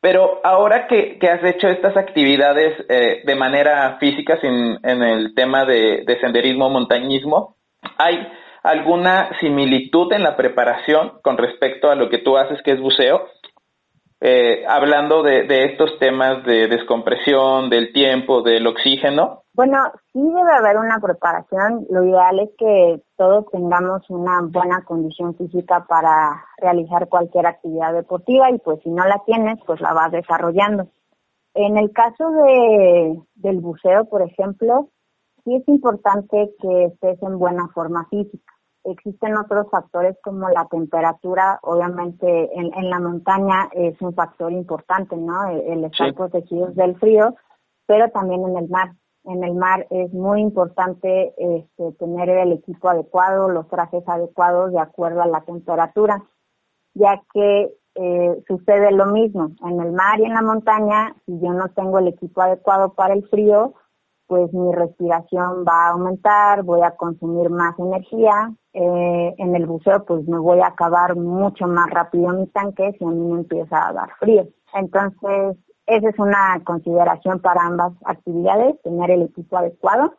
Pero 0.00 0.40
ahora 0.42 0.86
que, 0.86 1.18
que 1.18 1.28
has 1.28 1.44
hecho 1.44 1.68
estas 1.68 1.98
actividades 1.98 2.82
eh, 2.88 3.20
de 3.26 3.34
manera 3.34 3.98
física 4.00 4.40
sin, 4.40 4.78
en 4.82 5.02
el 5.02 5.34
tema 5.34 5.66
de, 5.66 6.02
de 6.06 6.18
senderismo, 6.20 6.70
montañismo, 6.70 7.56
¿hay 7.98 8.26
alguna 8.68 9.30
similitud 9.40 10.12
en 10.12 10.22
la 10.22 10.36
preparación 10.36 11.20
con 11.22 11.38
respecto 11.38 11.90
a 11.90 11.94
lo 11.94 12.10
que 12.10 12.18
tú 12.18 12.36
haces, 12.36 12.60
que 12.62 12.72
es 12.72 12.80
buceo? 12.80 13.26
Eh, 14.20 14.64
hablando 14.66 15.22
de, 15.22 15.44
de, 15.44 15.66
estos 15.66 15.96
temas 16.00 16.44
de 16.44 16.66
descompresión, 16.66 17.70
del 17.70 17.92
tiempo, 17.92 18.42
del 18.42 18.66
oxígeno? 18.66 19.44
Bueno, 19.54 19.78
sí 20.12 20.20
debe 20.20 20.52
haber 20.58 20.76
una 20.76 20.98
preparación. 21.00 21.86
Lo 21.88 22.04
ideal 22.04 22.40
es 22.40 22.50
que 22.58 23.00
todos 23.16 23.46
tengamos 23.52 24.02
una 24.10 24.40
buena 24.42 24.82
condición 24.84 25.36
física 25.36 25.86
para 25.88 26.44
realizar 26.58 27.08
cualquier 27.08 27.46
actividad 27.46 27.92
deportiva 27.94 28.50
y 28.50 28.58
pues 28.58 28.80
si 28.82 28.90
no 28.90 29.04
la 29.06 29.22
tienes, 29.24 29.58
pues 29.64 29.80
la 29.80 29.92
vas 29.94 30.10
desarrollando. 30.10 30.88
En 31.54 31.78
el 31.78 31.92
caso 31.92 32.30
de, 32.30 33.20
del 33.36 33.60
buceo, 33.60 34.04
por 34.06 34.22
ejemplo, 34.22 34.88
sí 35.44 35.54
es 35.54 35.66
importante 35.68 36.50
que 36.60 36.84
estés 36.86 37.22
en 37.22 37.38
buena 37.38 37.68
forma 37.68 38.06
física 38.10 38.57
existen 38.90 39.36
otros 39.36 39.66
factores 39.70 40.16
como 40.22 40.48
la 40.48 40.66
temperatura, 40.66 41.58
obviamente 41.62 42.50
en, 42.58 42.72
en 42.74 42.90
la 42.90 43.00
montaña 43.00 43.68
es 43.72 44.00
un 44.00 44.14
factor 44.14 44.52
importante, 44.52 45.16
¿no? 45.16 45.48
El, 45.48 45.84
estar 45.84 46.14
protegidos 46.14 46.74
del 46.74 46.96
frío, 46.98 47.34
pero 47.86 48.10
también 48.10 48.42
en 48.44 48.56
el 48.56 48.68
mar. 48.68 48.92
En 49.24 49.44
el 49.44 49.54
mar 49.54 49.86
es 49.90 50.12
muy 50.12 50.40
importante 50.40 51.34
este, 51.36 51.92
tener 51.98 52.30
el 52.30 52.52
equipo 52.52 52.88
adecuado, 52.88 53.48
los 53.48 53.68
trajes 53.68 54.02
adecuados 54.06 54.72
de 54.72 54.80
acuerdo 54.80 55.20
a 55.22 55.26
la 55.26 55.42
temperatura, 55.42 56.22
ya 56.94 57.22
que 57.32 57.74
eh, 57.94 58.44
sucede 58.46 58.92
lo 58.92 59.06
mismo. 59.06 59.50
En 59.64 59.80
el 59.80 59.92
mar 59.92 60.20
y 60.20 60.24
en 60.24 60.34
la 60.34 60.42
montaña, 60.42 61.14
si 61.26 61.38
yo 61.40 61.52
no 61.52 61.68
tengo 61.70 61.98
el 61.98 62.08
equipo 62.08 62.40
adecuado 62.40 62.94
para 62.94 63.14
el 63.14 63.28
frío, 63.28 63.74
pues 64.28 64.52
mi 64.52 64.72
respiración 64.72 65.64
va 65.66 65.86
a 65.86 65.90
aumentar, 65.90 66.62
voy 66.62 66.82
a 66.82 66.92
consumir 66.92 67.50
más 67.50 67.76
energía. 67.78 68.54
Eh, 68.80 69.34
en 69.38 69.56
el 69.56 69.66
buceo, 69.66 70.04
pues 70.04 70.24
me 70.28 70.38
voy 70.38 70.60
a 70.60 70.68
acabar 70.68 71.16
mucho 71.16 71.66
más 71.66 71.90
rápido 71.90 72.28
mi 72.28 72.46
tanque 72.46 72.94
si 72.96 73.04
a 73.04 73.08
mí 73.08 73.32
me 73.32 73.40
empieza 73.40 73.88
a 73.88 73.92
dar 73.92 74.10
frío. 74.20 74.46
Entonces, 74.72 75.56
esa 75.86 76.08
es 76.08 76.18
una 76.20 76.62
consideración 76.64 77.40
para 77.40 77.66
ambas 77.66 77.92
actividades, 78.04 78.80
tener 78.82 79.10
el 79.10 79.22
equipo 79.22 79.56
adecuado 79.56 80.14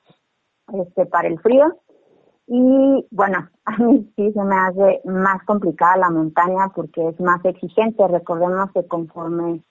este, 0.74 1.06
para 1.06 1.30
el 1.30 1.39
frío. 1.39 1.74
Y 2.48 3.08
bueno, 3.12 3.48
a 3.66 3.78
mí 3.78 4.12
sí 4.18 4.30
se 4.34 4.44
me 4.44 4.56
hace 4.58 5.01
más 5.06 5.42
complicada 5.46 5.96
la 5.96 6.10
montaña 6.10 6.70
porque 6.75 7.08
es 7.08 7.20
más 7.22 7.39
exigente. 7.46 8.06
Recordemos 8.10 8.74
que 8.74 8.86
conforme 8.86 9.63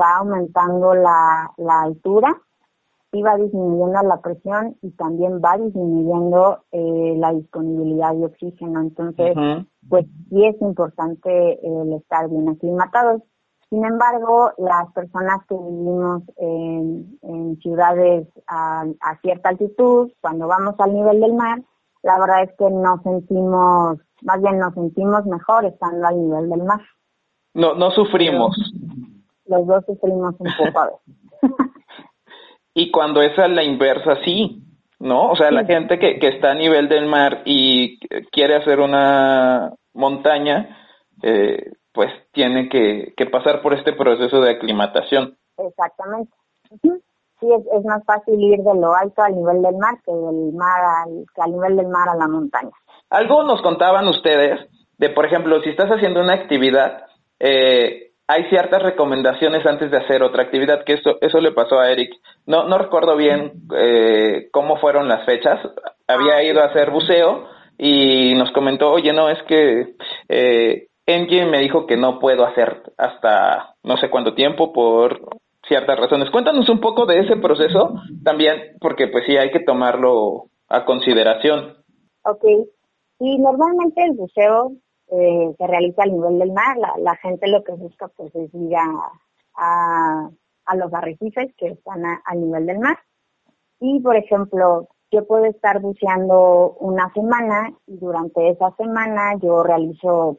va 0.00 0.18
aumentando 0.18 0.94
la, 0.94 1.50
la 1.56 1.82
altura, 1.82 2.40
va 3.22 3.36
disminuyendo 3.36 4.02
la 4.02 4.20
presión 4.20 4.76
y 4.82 4.90
también 4.92 5.40
va 5.40 5.56
disminuyendo 5.56 6.60
eh, 6.72 7.14
la 7.18 7.32
disponibilidad 7.32 8.14
de 8.14 8.26
oxígeno. 8.26 8.80
Entonces, 8.80 9.36
pues 9.88 10.06
sí 10.28 10.44
es 10.44 10.60
importante 10.60 11.58
el 11.66 11.92
estar 11.94 12.28
bien 12.28 12.48
aclimatados. 12.48 13.22
Sin 13.70 13.84
embargo, 13.84 14.52
las 14.58 14.92
personas 14.92 15.44
que 15.48 15.56
vivimos 15.56 16.22
en, 16.36 17.18
en 17.22 17.56
ciudades 17.58 18.28
a, 18.46 18.84
a, 19.00 19.20
cierta 19.20 19.48
altitud, 19.48 20.12
cuando 20.20 20.46
vamos 20.46 20.76
al 20.78 20.94
nivel 20.94 21.20
del 21.20 21.34
mar, 21.34 21.62
la 22.02 22.18
verdad 22.20 22.44
es 22.44 22.52
que 22.56 22.70
nos 22.70 23.02
sentimos, 23.02 23.98
más 24.22 24.40
bien 24.40 24.58
nos 24.58 24.72
sentimos 24.74 25.26
mejor 25.26 25.64
estando 25.64 26.06
al 26.06 26.16
nivel 26.16 26.48
del 26.48 26.62
mar. 26.62 26.80
No, 27.54 27.74
no 27.74 27.90
sufrimos. 27.90 28.56
Los 29.46 29.66
dos 29.66 29.84
sufrimos 29.86 30.34
un 30.38 30.48
poco 30.58 30.78
a 30.78 30.86
veces. 30.86 31.72
Y 32.78 32.90
cuando 32.90 33.22
es 33.22 33.38
a 33.38 33.48
la 33.48 33.62
inversa, 33.62 34.18
sí, 34.22 34.62
¿no? 34.98 35.30
O 35.30 35.36
sea, 35.36 35.50
la 35.50 35.64
gente 35.64 35.98
que, 35.98 36.18
que 36.18 36.28
está 36.28 36.50
a 36.50 36.54
nivel 36.54 36.90
del 36.90 37.06
mar 37.06 37.40
y 37.46 37.98
quiere 38.30 38.54
hacer 38.54 38.80
una 38.80 39.72
montaña, 39.94 40.76
eh, 41.22 41.72
pues 41.90 42.12
tiene 42.32 42.68
que, 42.68 43.14
que 43.16 43.24
pasar 43.24 43.62
por 43.62 43.72
este 43.72 43.94
proceso 43.94 44.42
de 44.42 44.50
aclimatación. 44.50 45.38
Exactamente. 45.56 46.30
Sí, 46.82 46.90
es, 47.40 47.78
es, 47.78 47.84
más 47.86 48.04
fácil 48.04 48.38
ir 48.38 48.58
de 48.58 48.74
lo 48.74 48.94
alto 48.94 49.22
al 49.22 49.34
nivel 49.34 49.62
del 49.62 49.76
mar 49.78 49.94
que 50.04 50.12
del 50.12 50.52
mar 50.52 50.84
al, 50.84 51.24
que 51.34 51.40
al 51.40 51.52
nivel 51.52 51.76
del 51.76 51.88
mar 51.88 52.10
a 52.10 52.16
la 52.16 52.28
montaña. 52.28 52.72
Algo 53.08 53.42
nos 53.44 53.62
contaban 53.62 54.06
ustedes 54.06 54.68
de, 54.98 55.08
por 55.08 55.24
ejemplo, 55.24 55.62
si 55.62 55.70
estás 55.70 55.88
haciendo 55.88 56.20
una 56.20 56.34
actividad, 56.34 57.06
eh, 57.40 58.05
hay 58.28 58.44
ciertas 58.44 58.82
recomendaciones 58.82 59.64
antes 59.66 59.90
de 59.90 59.98
hacer 59.98 60.22
otra 60.22 60.42
actividad, 60.42 60.84
que 60.84 60.94
eso, 60.94 61.16
eso 61.20 61.40
le 61.40 61.52
pasó 61.52 61.78
a 61.78 61.90
Eric. 61.90 62.12
No, 62.46 62.68
no 62.68 62.76
recuerdo 62.78 63.16
bien 63.16 63.52
eh, 63.76 64.48
cómo 64.52 64.76
fueron 64.78 65.08
las 65.08 65.24
fechas. 65.24 65.60
Había 66.08 66.36
ah, 66.36 66.42
ido 66.42 66.60
a 66.60 66.66
hacer 66.66 66.90
buceo 66.90 67.46
y 67.78 68.34
nos 68.34 68.50
comentó, 68.52 68.90
oye, 68.90 69.12
no, 69.12 69.28
es 69.28 69.40
que 69.44 69.94
eh, 70.28 70.88
me 71.06 71.60
dijo 71.60 71.86
que 71.86 71.96
no 71.96 72.18
puedo 72.18 72.44
hacer 72.44 72.82
hasta 72.98 73.74
no 73.84 73.96
sé 73.96 74.10
cuánto 74.10 74.34
tiempo 74.34 74.72
por 74.72 75.20
ciertas 75.68 75.98
razones. 75.98 76.30
Cuéntanos 76.30 76.68
un 76.68 76.80
poco 76.80 77.06
de 77.06 77.20
ese 77.20 77.36
proceso 77.36 77.94
también, 78.24 78.76
porque 78.80 79.06
pues 79.08 79.24
sí 79.26 79.36
hay 79.36 79.50
que 79.50 79.60
tomarlo 79.60 80.46
a 80.68 80.84
consideración. 80.84 81.76
Ok, 82.24 82.44
Y 83.20 83.38
normalmente 83.38 84.04
el 84.04 84.12
buceo 84.16 84.72
eh, 85.08 85.54
se 85.56 85.66
realiza 85.66 86.02
al 86.02 86.12
nivel 86.12 86.38
del 86.38 86.52
mar. 86.52 86.76
La, 86.98 87.16
gente 87.16 87.48
lo 87.48 87.62
que 87.62 87.72
busca 87.72 88.08
pues 88.08 88.34
es 88.34 88.52
ir 88.54 88.76
a, 88.76 90.30
a, 90.66 90.76
los 90.76 90.92
arrecifes 90.92 91.54
que 91.56 91.68
están 91.68 92.02
al 92.24 92.40
nivel 92.40 92.66
del 92.66 92.78
mar. 92.78 92.98
Y 93.80 94.00
por 94.00 94.16
ejemplo, 94.16 94.88
yo 95.10 95.26
puedo 95.26 95.44
estar 95.44 95.80
buceando 95.80 96.76
una 96.80 97.12
semana 97.12 97.72
y 97.86 97.96
durante 97.98 98.50
esa 98.50 98.74
semana 98.76 99.34
yo 99.40 99.62
realizo 99.62 100.38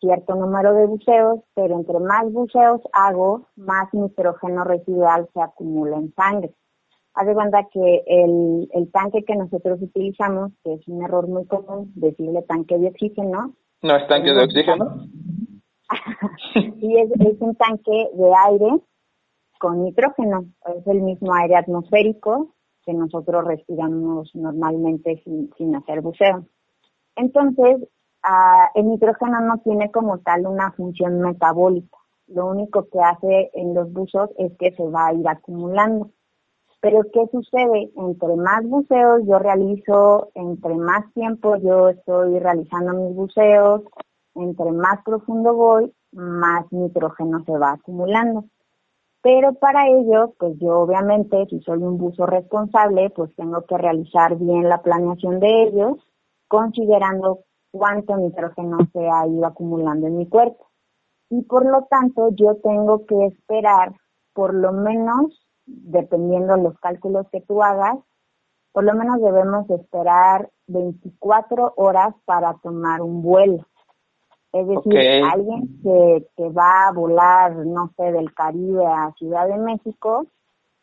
cierto 0.00 0.34
número 0.34 0.74
de 0.74 0.86
buceos, 0.86 1.40
pero 1.54 1.76
entre 1.76 1.98
más 1.98 2.30
buceos 2.30 2.80
hago, 2.92 3.46
más 3.56 3.92
nitrógeno 3.92 4.64
residual 4.64 5.28
se 5.32 5.40
acumula 5.40 5.96
en 5.96 6.12
sangre. 6.14 6.54
Haz 7.14 7.26
de 7.26 7.34
cuenta 7.34 7.68
que 7.72 8.02
el, 8.06 8.68
el 8.72 8.90
tanque 8.90 9.24
que 9.24 9.36
nosotros 9.36 9.80
utilizamos, 9.80 10.52
que 10.62 10.74
es 10.74 10.88
un 10.88 11.02
error 11.04 11.28
muy 11.28 11.46
común, 11.46 11.92
decirle 11.94 12.42
tanque 12.42 12.76
de 12.76 12.88
oxígeno. 12.88 13.54
¿No 13.84 13.96
es 13.96 14.08
tanque 14.08 14.32
de 14.32 14.42
oxígeno? 14.42 14.96
sí, 16.54 16.96
es, 16.96 17.10
es 17.20 17.38
un 17.38 17.54
tanque 17.54 18.08
de 18.14 18.32
aire 18.48 18.80
con 19.60 19.84
nitrógeno. 19.84 20.46
Es 20.74 20.86
el 20.86 21.02
mismo 21.02 21.34
aire 21.34 21.56
atmosférico 21.56 22.54
que 22.86 22.94
nosotros 22.94 23.44
respiramos 23.44 24.30
normalmente 24.34 25.20
sin, 25.22 25.50
sin 25.58 25.76
hacer 25.76 26.00
buceo. 26.00 26.46
Entonces, 27.14 27.86
ah, 28.22 28.70
el 28.74 28.88
nitrógeno 28.88 29.42
no 29.42 29.58
tiene 29.58 29.90
como 29.90 30.18
tal 30.20 30.46
una 30.46 30.72
función 30.72 31.20
metabólica. 31.20 31.98
Lo 32.28 32.46
único 32.46 32.88
que 32.88 33.00
hace 33.00 33.50
en 33.52 33.74
los 33.74 33.92
buzos 33.92 34.30
es 34.38 34.56
que 34.58 34.72
se 34.72 34.88
va 34.88 35.08
a 35.08 35.12
ir 35.12 35.28
acumulando. 35.28 36.10
Pero 36.84 37.00
¿qué 37.14 37.26
sucede? 37.32 37.90
Entre 37.96 38.36
más 38.36 38.62
buceos 38.68 39.22
yo 39.26 39.38
realizo, 39.38 40.28
entre 40.34 40.74
más 40.74 41.10
tiempo 41.14 41.56
yo 41.56 41.88
estoy 41.88 42.38
realizando 42.38 42.92
mis 42.92 43.16
buceos, 43.16 43.80
entre 44.34 44.70
más 44.70 45.02
profundo 45.02 45.54
voy, 45.54 45.94
más 46.12 46.70
nitrógeno 46.70 47.42
se 47.46 47.56
va 47.56 47.72
acumulando. 47.72 48.44
Pero 49.22 49.54
para 49.54 49.88
ello, 49.88 50.34
pues 50.38 50.58
yo 50.58 50.80
obviamente, 50.80 51.46
si 51.48 51.58
soy 51.62 51.78
un 51.78 51.96
buzo 51.96 52.26
responsable, 52.26 53.08
pues 53.08 53.34
tengo 53.34 53.62
que 53.62 53.78
realizar 53.78 54.36
bien 54.36 54.68
la 54.68 54.82
planeación 54.82 55.40
de 55.40 55.62
ellos, 55.62 55.96
considerando 56.48 57.44
cuánto 57.70 58.14
nitrógeno 58.18 58.76
se 58.92 59.08
ha 59.08 59.26
ido 59.26 59.46
acumulando 59.46 60.06
en 60.06 60.18
mi 60.18 60.28
cuerpo. 60.28 60.66
Y 61.30 61.40
por 61.44 61.64
lo 61.64 61.86
tanto, 61.88 62.28
yo 62.32 62.56
tengo 62.56 63.06
que 63.06 63.24
esperar 63.28 63.94
por 64.34 64.52
lo 64.52 64.72
menos, 64.72 65.43
dependiendo 65.66 66.56
de 66.56 66.62
los 66.62 66.78
cálculos 66.78 67.26
que 67.30 67.40
tú 67.40 67.62
hagas, 67.62 67.98
por 68.72 68.84
lo 68.84 68.94
menos 68.94 69.20
debemos 69.20 69.68
esperar 69.70 70.50
24 70.66 71.74
horas 71.76 72.14
para 72.24 72.54
tomar 72.54 73.02
un 73.02 73.22
vuelo. 73.22 73.66
Es 74.52 74.66
decir, 74.68 75.24
alguien 75.24 75.80
que, 75.82 76.26
que 76.36 76.48
va 76.50 76.88
a 76.88 76.92
volar, 76.92 77.54
no 77.56 77.92
sé, 77.96 78.12
del 78.12 78.32
Caribe 78.34 78.86
a 78.86 79.12
Ciudad 79.18 79.48
de 79.48 79.58
México, 79.58 80.26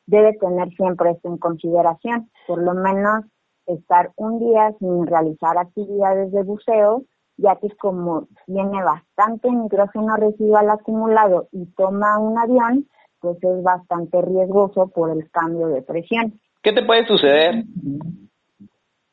debe 0.08 0.34
tener 0.34 0.70
siempre 0.76 1.12
esto 1.12 1.30
en 1.30 1.38
consideración. 1.38 2.30
Por 2.48 2.62
lo 2.62 2.74
menos 2.74 3.26
estar 3.66 4.12
un 4.16 4.40
día 4.40 4.74
sin 4.80 5.08
realizar 5.08 5.58
actividades 5.58 6.32
de 6.32 6.44
buceo, 6.44 7.04
ya 7.38 7.56
que 7.56 7.70
como 7.78 8.28
tiene 8.46 8.84
bastante 8.84 9.50
nitrógeno 9.50 10.16
residual 10.18 10.70
acumulado 10.70 11.48
y 11.52 11.66
toma 11.78 12.20
un 12.20 12.38
avión, 12.38 12.88
pues 13.22 13.38
es 13.42 13.64
bastante 13.64 14.22
riesgoso 14.22 14.88
por 14.88 15.12
el 15.12 15.30
cambio 15.32 15.68
de 15.68 15.82
presión. 15.82 16.40
¿Qué 16.62 16.74
te 16.74 16.84
puede 16.84 17.06
suceder? 17.06 17.64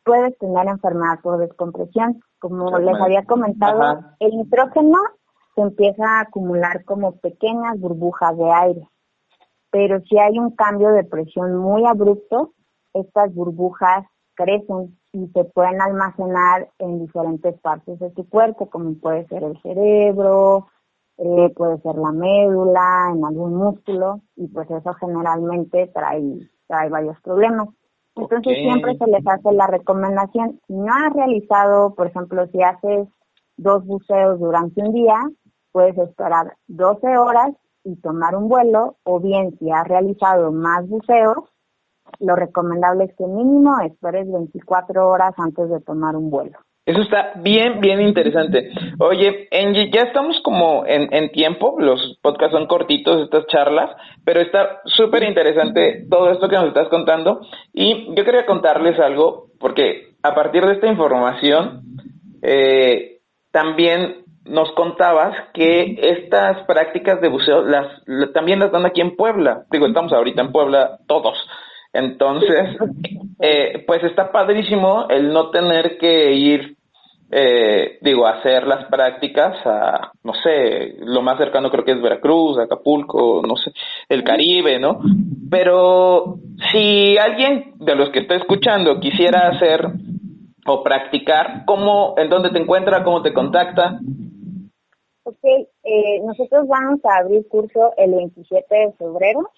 Puedes 0.05 0.37
tener 0.39 0.67
enfermedad 0.67 1.21
por 1.23 1.39
descompresión. 1.39 2.21
Como 2.39 2.77
les 2.79 3.01
había 3.01 3.25
comentado, 3.25 4.01
el 4.21 4.37
nitrógeno 4.37 4.99
se 5.55 5.61
empieza 5.61 6.05
a 6.05 6.21
acumular 6.21 6.85
como 6.85 7.17
pequeñas 7.17 7.79
burbujas 7.79 8.37
de 8.37 8.51
aire. 8.51 8.89
Pero 9.71 10.01
si 10.03 10.19
hay 10.19 10.39
un 10.39 10.53
cambio 10.53 10.91
de 10.91 11.05
presión 11.05 11.57
muy 11.57 11.85
abrupto, 11.85 12.55
estas 12.95 13.35
burbujas 13.35 14.07
crecen 14.35 14.97
y 15.13 15.27
se 15.29 15.45
pueden 15.45 15.81
almacenar 15.83 16.71
en 16.79 17.01
diferentes 17.01 17.59
partes 17.61 17.99
de 17.99 18.11
tu 18.11 18.27
cuerpo, 18.29 18.71
como 18.71 18.95
puede 18.95 19.27
ser 19.27 19.43
el 19.43 19.61
cerebro, 19.63 20.69
eh, 21.19 21.53
puede 21.57 21.81
ser 21.81 21.97
la 21.97 22.13
médula, 22.13 23.13
en 23.13 23.25
algún 23.25 23.55
músculo, 23.55 24.21
y 24.37 24.47
pues 24.49 24.71
eso 24.71 24.95
generalmente 24.95 25.89
trae, 25.89 26.49
trae 26.67 26.89
varios 26.89 27.21
problemas. 27.23 27.69
Entonces 28.15 28.57
siempre 28.57 28.97
se 28.97 29.07
les 29.07 29.27
hace 29.27 29.53
la 29.53 29.67
recomendación, 29.67 30.61
si 30.67 30.75
no 30.75 30.93
has 30.93 31.13
realizado, 31.13 31.95
por 31.95 32.07
ejemplo, 32.07 32.47
si 32.49 32.63
haces 32.63 33.09
dos 33.57 33.85
buceos 33.85 34.41
durante 34.41 34.81
un 34.81 34.93
día, 34.93 35.29
puedes 35.73 35.97
esperar 35.99 36.57
12 36.69 37.19
horas 37.19 37.55
y 37.85 37.97
tomar 37.97 38.35
un 38.37 38.49
vuelo, 38.49 38.97
o 39.05 39.21
bien 39.21 39.57
si 39.59 39.71
has 39.71 39.87
realizado 39.87 40.53
más 40.53 40.89
buceos, 40.89 41.45
lo 42.21 42.37
recomendable 42.37 43.05
es 43.05 43.15
que 43.17 43.27
mínimo 43.27 43.79
esperes 43.81 44.31
24 44.31 45.09
horas 45.09 45.35
antes 45.37 45.69
de 45.69 45.81
tomar 45.81 46.17
un 46.17 46.31
vuelo. 46.31 46.59
Eso 46.89 47.03
está 47.03 47.33
bien, 47.37 47.81
bien 47.81 48.01
interesante. 48.01 48.71
Oye, 48.99 49.47
Angie, 49.53 49.91
ya 49.91 50.05
estamos 50.05 50.41
como 50.41 50.87
en, 50.87 51.13
en 51.13 51.31
tiempo, 51.33 51.77
los 51.79 52.19
podcasts 52.23 52.57
son 52.57 52.67
cortitos, 52.67 53.25
estas 53.25 53.47
charlas, 53.49 53.91
pero 54.25 54.41
está 54.41 54.81
súper 54.87 55.25
interesante 55.25 56.07
todo 56.09 56.31
esto 56.31 56.49
que 56.49 56.57
nos 56.57 56.69
estás 56.69 56.89
contando. 56.89 57.43
Y 57.75 58.07
yo 58.15 58.25
quería 58.25 58.47
contarles 58.47 58.99
algo, 59.01 59.49
porque 59.61 60.15
a 60.23 60.35
partir 60.35 60.65
de 60.65 60.73
esta 60.73 60.87
información, 60.87 61.83
eh, 62.41 63.19
también 63.53 64.25
nos 64.47 64.73
contabas 64.73 65.37
que 65.53 65.99
estas 66.01 66.65
prácticas 66.65 67.21
de 67.21 67.29
buceo 67.29 67.65
las, 67.65 68.03
también 68.33 68.61
las 68.61 68.73
dan 68.73 68.87
aquí 68.87 69.03
en 69.03 69.15
Puebla. 69.15 69.67
Digo, 69.71 69.87
estamos 69.87 70.15
ahorita 70.15 70.41
en 70.41 70.53
Puebla 70.53 71.01
todos. 71.07 71.37
Entonces, 71.93 72.79
eh, 73.41 73.85
pues 73.87 74.03
está 74.05 74.33
padrísimo 74.33 75.07
el 75.11 75.35
no 75.35 75.51
tener 75.51 75.99
que 75.99 76.33
ir 76.33 76.78
eh, 77.31 77.99
digo, 78.01 78.27
hacer 78.27 78.67
las 78.67 78.87
prácticas 78.87 79.55
a, 79.67 80.13
no 80.23 80.33
sé, 80.35 80.95
lo 81.01 81.21
más 81.21 81.37
cercano 81.37 81.71
creo 81.71 81.85
que 81.85 81.93
es 81.93 82.01
Veracruz, 82.01 82.59
Acapulco, 82.59 83.43
no 83.47 83.57
sé, 83.57 83.73
el 84.09 84.25
Caribe, 84.25 84.79
¿no? 84.79 85.01
Pero 85.51 86.37
si 86.73 87.19
alguien 87.19 87.75
de 87.77 87.95
los 87.95 88.11
que 88.11 88.21
está 88.21 88.37
escuchando 88.37 88.99
quisiera 88.99 89.49
hacer 89.49 89.87
o 90.67 90.83
practicar, 90.83 91.65
¿cómo, 91.67 92.15
en 92.17 92.31
dónde 92.31 92.51
te 92.51 92.59
encuentra, 92.59 93.05
cómo 93.05 93.21
te 93.23 93.35
contacta? 93.35 93.99
Ok, 95.25 95.45
eh, 95.45 96.21
nosotros 96.25 96.67
vamos 96.67 97.01
a 97.05 97.19
abrir 97.19 97.47
curso 97.49 97.93
el 97.99 98.15
27 98.15 98.75
de 98.75 98.93
febrero. 98.93 99.51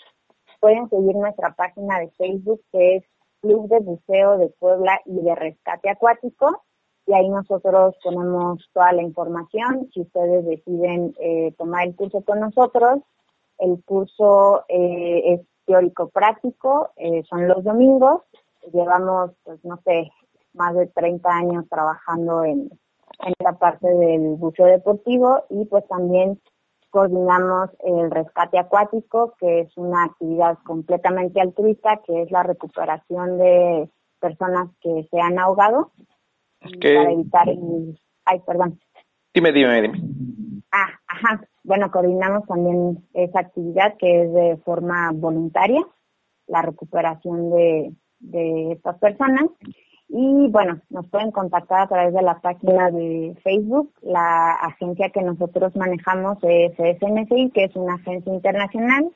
Pueden 0.58 0.88
seguir 0.88 1.14
nuestra 1.14 1.54
página 1.54 2.00
de 2.00 2.10
Facebook 2.18 2.60
que 2.72 2.96
es 2.96 3.04
Club 3.40 3.68
de 3.68 3.78
Buceo 3.78 4.38
de 4.38 4.48
Puebla 4.58 5.00
y 5.06 5.20
de 5.22 5.34
Rescate 5.34 5.88
Acuático 5.88 6.64
y 7.06 7.12
ahí 7.12 7.28
nosotros 7.28 7.96
ponemos 8.02 8.68
toda 8.72 8.92
la 8.92 9.02
información. 9.02 9.88
Si 9.92 10.02
ustedes 10.02 10.44
deciden 10.44 11.14
eh, 11.18 11.52
tomar 11.58 11.86
el 11.86 11.96
curso 11.96 12.20
con 12.22 12.40
nosotros, 12.40 13.00
el 13.58 13.82
curso 13.84 14.64
eh, 14.68 15.34
es 15.34 15.40
teórico 15.66 16.08
práctico, 16.08 16.90
eh, 16.96 17.22
son 17.28 17.48
los 17.48 17.64
domingos. 17.64 18.22
Llevamos, 18.72 19.32
pues 19.44 19.64
no 19.64 19.78
sé, 19.84 20.10
más 20.54 20.74
de 20.74 20.86
30 20.86 21.28
años 21.28 21.64
trabajando 21.68 22.44
en, 22.44 22.70
en 23.24 23.34
la 23.42 23.52
parte 23.52 23.88
del 23.88 24.36
buceo 24.36 24.66
deportivo 24.66 25.44
y 25.48 25.64
pues 25.64 25.86
también 25.88 26.40
coordinamos 26.90 27.70
el 27.80 28.10
rescate 28.10 28.58
acuático, 28.58 29.34
que 29.38 29.60
es 29.60 29.76
una 29.76 30.04
actividad 30.04 30.58
completamente 30.64 31.40
altruista, 31.40 32.00
que 32.04 32.22
es 32.22 32.30
la 32.30 32.42
recuperación 32.42 33.38
de 33.38 33.88
personas 34.20 34.68
que 34.80 35.08
se 35.10 35.20
han 35.20 35.38
ahogado 35.38 35.92
para 36.60 37.12
evitar 37.12 37.48
el... 37.48 37.98
Ay, 38.24 38.40
perdón. 38.46 38.78
Dime, 39.34 39.52
dime, 39.52 39.82
dime. 39.82 40.00
Ah, 40.72 40.88
ajá. 41.06 41.42
Bueno, 41.62 41.90
coordinamos 41.90 42.46
también 42.46 43.06
esa 43.14 43.40
actividad 43.40 43.96
que 43.98 44.22
es 44.22 44.32
de 44.32 44.56
forma 44.64 45.10
voluntaria, 45.12 45.80
la 46.46 46.62
recuperación 46.62 47.50
de, 47.50 47.92
de 48.18 48.72
estas 48.72 48.98
personas. 48.98 49.46
Y 50.08 50.48
bueno, 50.48 50.80
nos 50.90 51.08
pueden 51.08 51.30
contactar 51.30 51.82
a 51.82 51.88
través 51.88 52.12
de 52.12 52.22
la 52.22 52.40
página 52.40 52.90
de 52.90 53.36
Facebook. 53.44 53.92
La 54.02 54.54
agencia 54.54 55.10
que 55.10 55.22
nosotros 55.22 55.76
manejamos 55.76 56.38
es 56.42 56.72
SNCI, 56.72 57.50
que 57.50 57.64
es 57.64 57.76
una 57.76 57.94
agencia 57.94 58.34
internacional. 58.34 59.12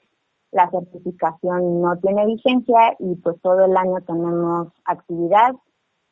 La 0.52 0.70
certificación 0.70 1.82
no 1.82 1.96
tiene 1.98 2.26
vigencia 2.26 2.94
y 3.00 3.16
pues 3.16 3.40
todo 3.42 3.64
el 3.64 3.76
año 3.76 4.00
tenemos 4.06 4.68
actividad 4.84 5.54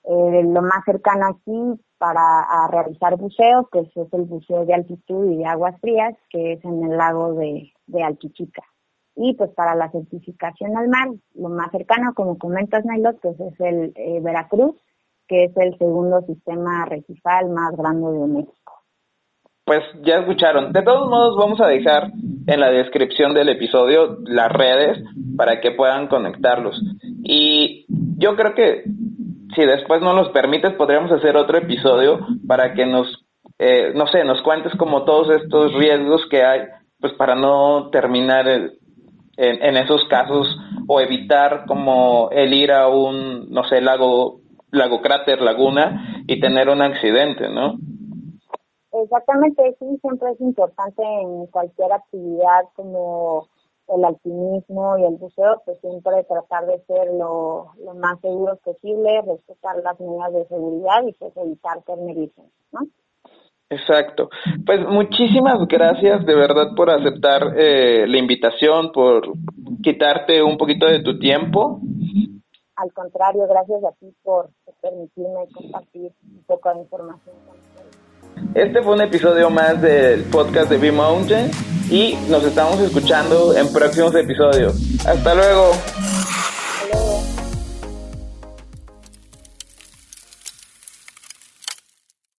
eh, 0.04 0.42
lo 0.44 0.62
más 0.62 0.84
cercano 0.84 1.26
aquí 1.26 1.80
para 1.98 2.68
realizar 2.70 3.16
buceo, 3.16 3.68
pues 3.70 3.88
es 3.94 4.12
el 4.12 4.22
buceo 4.22 4.64
de 4.64 4.74
altitud 4.74 5.30
y 5.30 5.36
de 5.36 5.46
aguas 5.46 5.80
frías, 5.80 6.14
que 6.30 6.54
es 6.54 6.64
en 6.64 6.82
el 6.84 6.96
lago 6.96 7.34
de, 7.34 7.72
de 7.86 8.02
Altichica. 8.02 8.62
Y 9.14 9.34
pues 9.34 9.50
para 9.50 9.74
la 9.74 9.90
certificación 9.90 10.76
al 10.76 10.88
mar, 10.88 11.08
lo 11.34 11.48
más 11.48 11.70
cercano, 11.70 12.14
como 12.14 12.38
comentas, 12.38 12.84
Nailot, 12.84 13.20
pues 13.20 13.38
es 13.38 13.60
el 13.60 13.92
eh, 13.94 14.20
Veracruz, 14.20 14.74
que 15.28 15.44
es 15.44 15.56
el 15.56 15.76
segundo 15.78 16.22
sistema 16.22 16.84
recifal 16.86 17.50
más 17.50 17.76
grande 17.76 18.10
de 18.10 18.26
México. 18.26 18.72
Pues 19.64 19.80
ya 20.02 20.16
escucharon. 20.18 20.72
De 20.72 20.82
todos 20.82 21.08
modos, 21.08 21.36
vamos 21.38 21.60
a 21.60 21.68
dejar 21.68 22.10
en 22.46 22.60
la 22.60 22.70
descripción 22.70 23.32
del 23.32 23.48
episodio 23.48 24.18
las 24.24 24.50
redes 24.50 24.98
para 25.36 25.60
que 25.60 25.70
puedan 25.70 26.08
conectarlos. 26.08 26.82
Y 27.22 27.86
yo 28.18 28.34
creo 28.34 28.54
que 28.54 28.82
si 29.54 29.64
después 29.64 30.00
no 30.00 30.14
nos 30.14 30.30
permites, 30.30 30.72
podríamos 30.74 31.12
hacer 31.12 31.36
otro 31.36 31.58
episodio 31.58 32.20
para 32.46 32.74
que 32.74 32.86
nos, 32.86 33.24
eh, 33.58 33.92
no 33.94 34.06
sé, 34.06 34.24
nos 34.24 34.42
cuentes 34.42 34.72
como 34.76 35.04
todos 35.04 35.30
estos 35.30 35.74
riesgos 35.74 36.26
que 36.30 36.44
hay, 36.44 36.62
pues 37.00 37.12
para 37.14 37.34
no 37.34 37.90
terminar 37.90 38.48
en, 38.48 38.72
en, 39.36 39.76
esos 39.76 40.04
casos 40.08 40.46
o 40.86 41.00
evitar 41.00 41.64
como 41.66 42.28
el 42.30 42.52
ir 42.52 42.72
a 42.72 42.88
un, 42.88 43.50
no 43.50 43.64
sé, 43.64 43.80
lago, 43.80 44.40
lago 44.70 45.02
cráter, 45.02 45.40
laguna 45.40 46.24
y 46.26 46.40
tener 46.40 46.68
un 46.68 46.82
accidente, 46.82 47.48
¿no? 47.48 47.74
Exactamente, 48.92 49.74
sí, 49.78 49.86
siempre 50.00 50.30
es 50.32 50.40
importante 50.40 51.02
en 51.02 51.46
cualquier 51.46 51.92
actividad 51.92 52.64
como 52.76 53.48
el 53.88 54.04
alpinismo 54.04 54.98
y 54.98 55.04
el 55.04 55.16
buceo, 55.16 55.62
pues 55.64 55.78
siempre 55.80 56.24
tratar 56.24 56.66
de 56.66 56.80
ser 56.86 57.12
lo, 57.14 57.72
más 57.94 58.20
seguros 58.20 58.58
posible, 58.60 59.22
respetar 59.22 59.76
las 59.82 59.98
medidas 60.00 60.32
de 60.32 60.46
seguridad 60.46 61.02
y 61.06 61.12
pues 61.12 61.36
evitar 61.36 61.82
tener 61.82 62.16
¿no? 62.72 62.80
Exacto. 63.70 64.28
Pues 64.66 64.80
muchísimas 64.86 65.66
gracias 65.66 66.26
de 66.26 66.34
verdad 66.34 66.74
por 66.76 66.90
aceptar 66.90 67.54
eh, 67.56 68.06
la 68.06 68.18
invitación, 68.18 68.92
por 68.92 69.32
quitarte 69.82 70.42
un 70.42 70.58
poquito 70.58 70.86
de 70.86 71.02
tu 71.02 71.18
tiempo. 71.18 71.80
Al 72.76 72.92
contrario, 72.92 73.46
gracias 73.48 73.82
a 73.84 73.92
ti 73.92 74.14
por 74.22 74.50
permitirme 74.82 75.46
compartir 75.54 76.12
un 76.22 76.44
poco 76.46 76.74
de 76.74 76.80
información 76.80 77.34
Este 78.54 78.82
fue 78.82 78.94
un 78.94 79.00
episodio 79.00 79.48
más 79.50 79.80
del 79.80 80.24
podcast 80.24 80.70
de 80.70 80.76
B-Mountain 80.78 81.50
y 81.90 82.16
nos 82.28 82.44
estamos 82.44 82.78
escuchando 82.80 83.56
en 83.56 83.72
próximos 83.72 84.14
episodios. 84.14 84.74
Hasta 85.06 85.34
luego. 85.34 85.72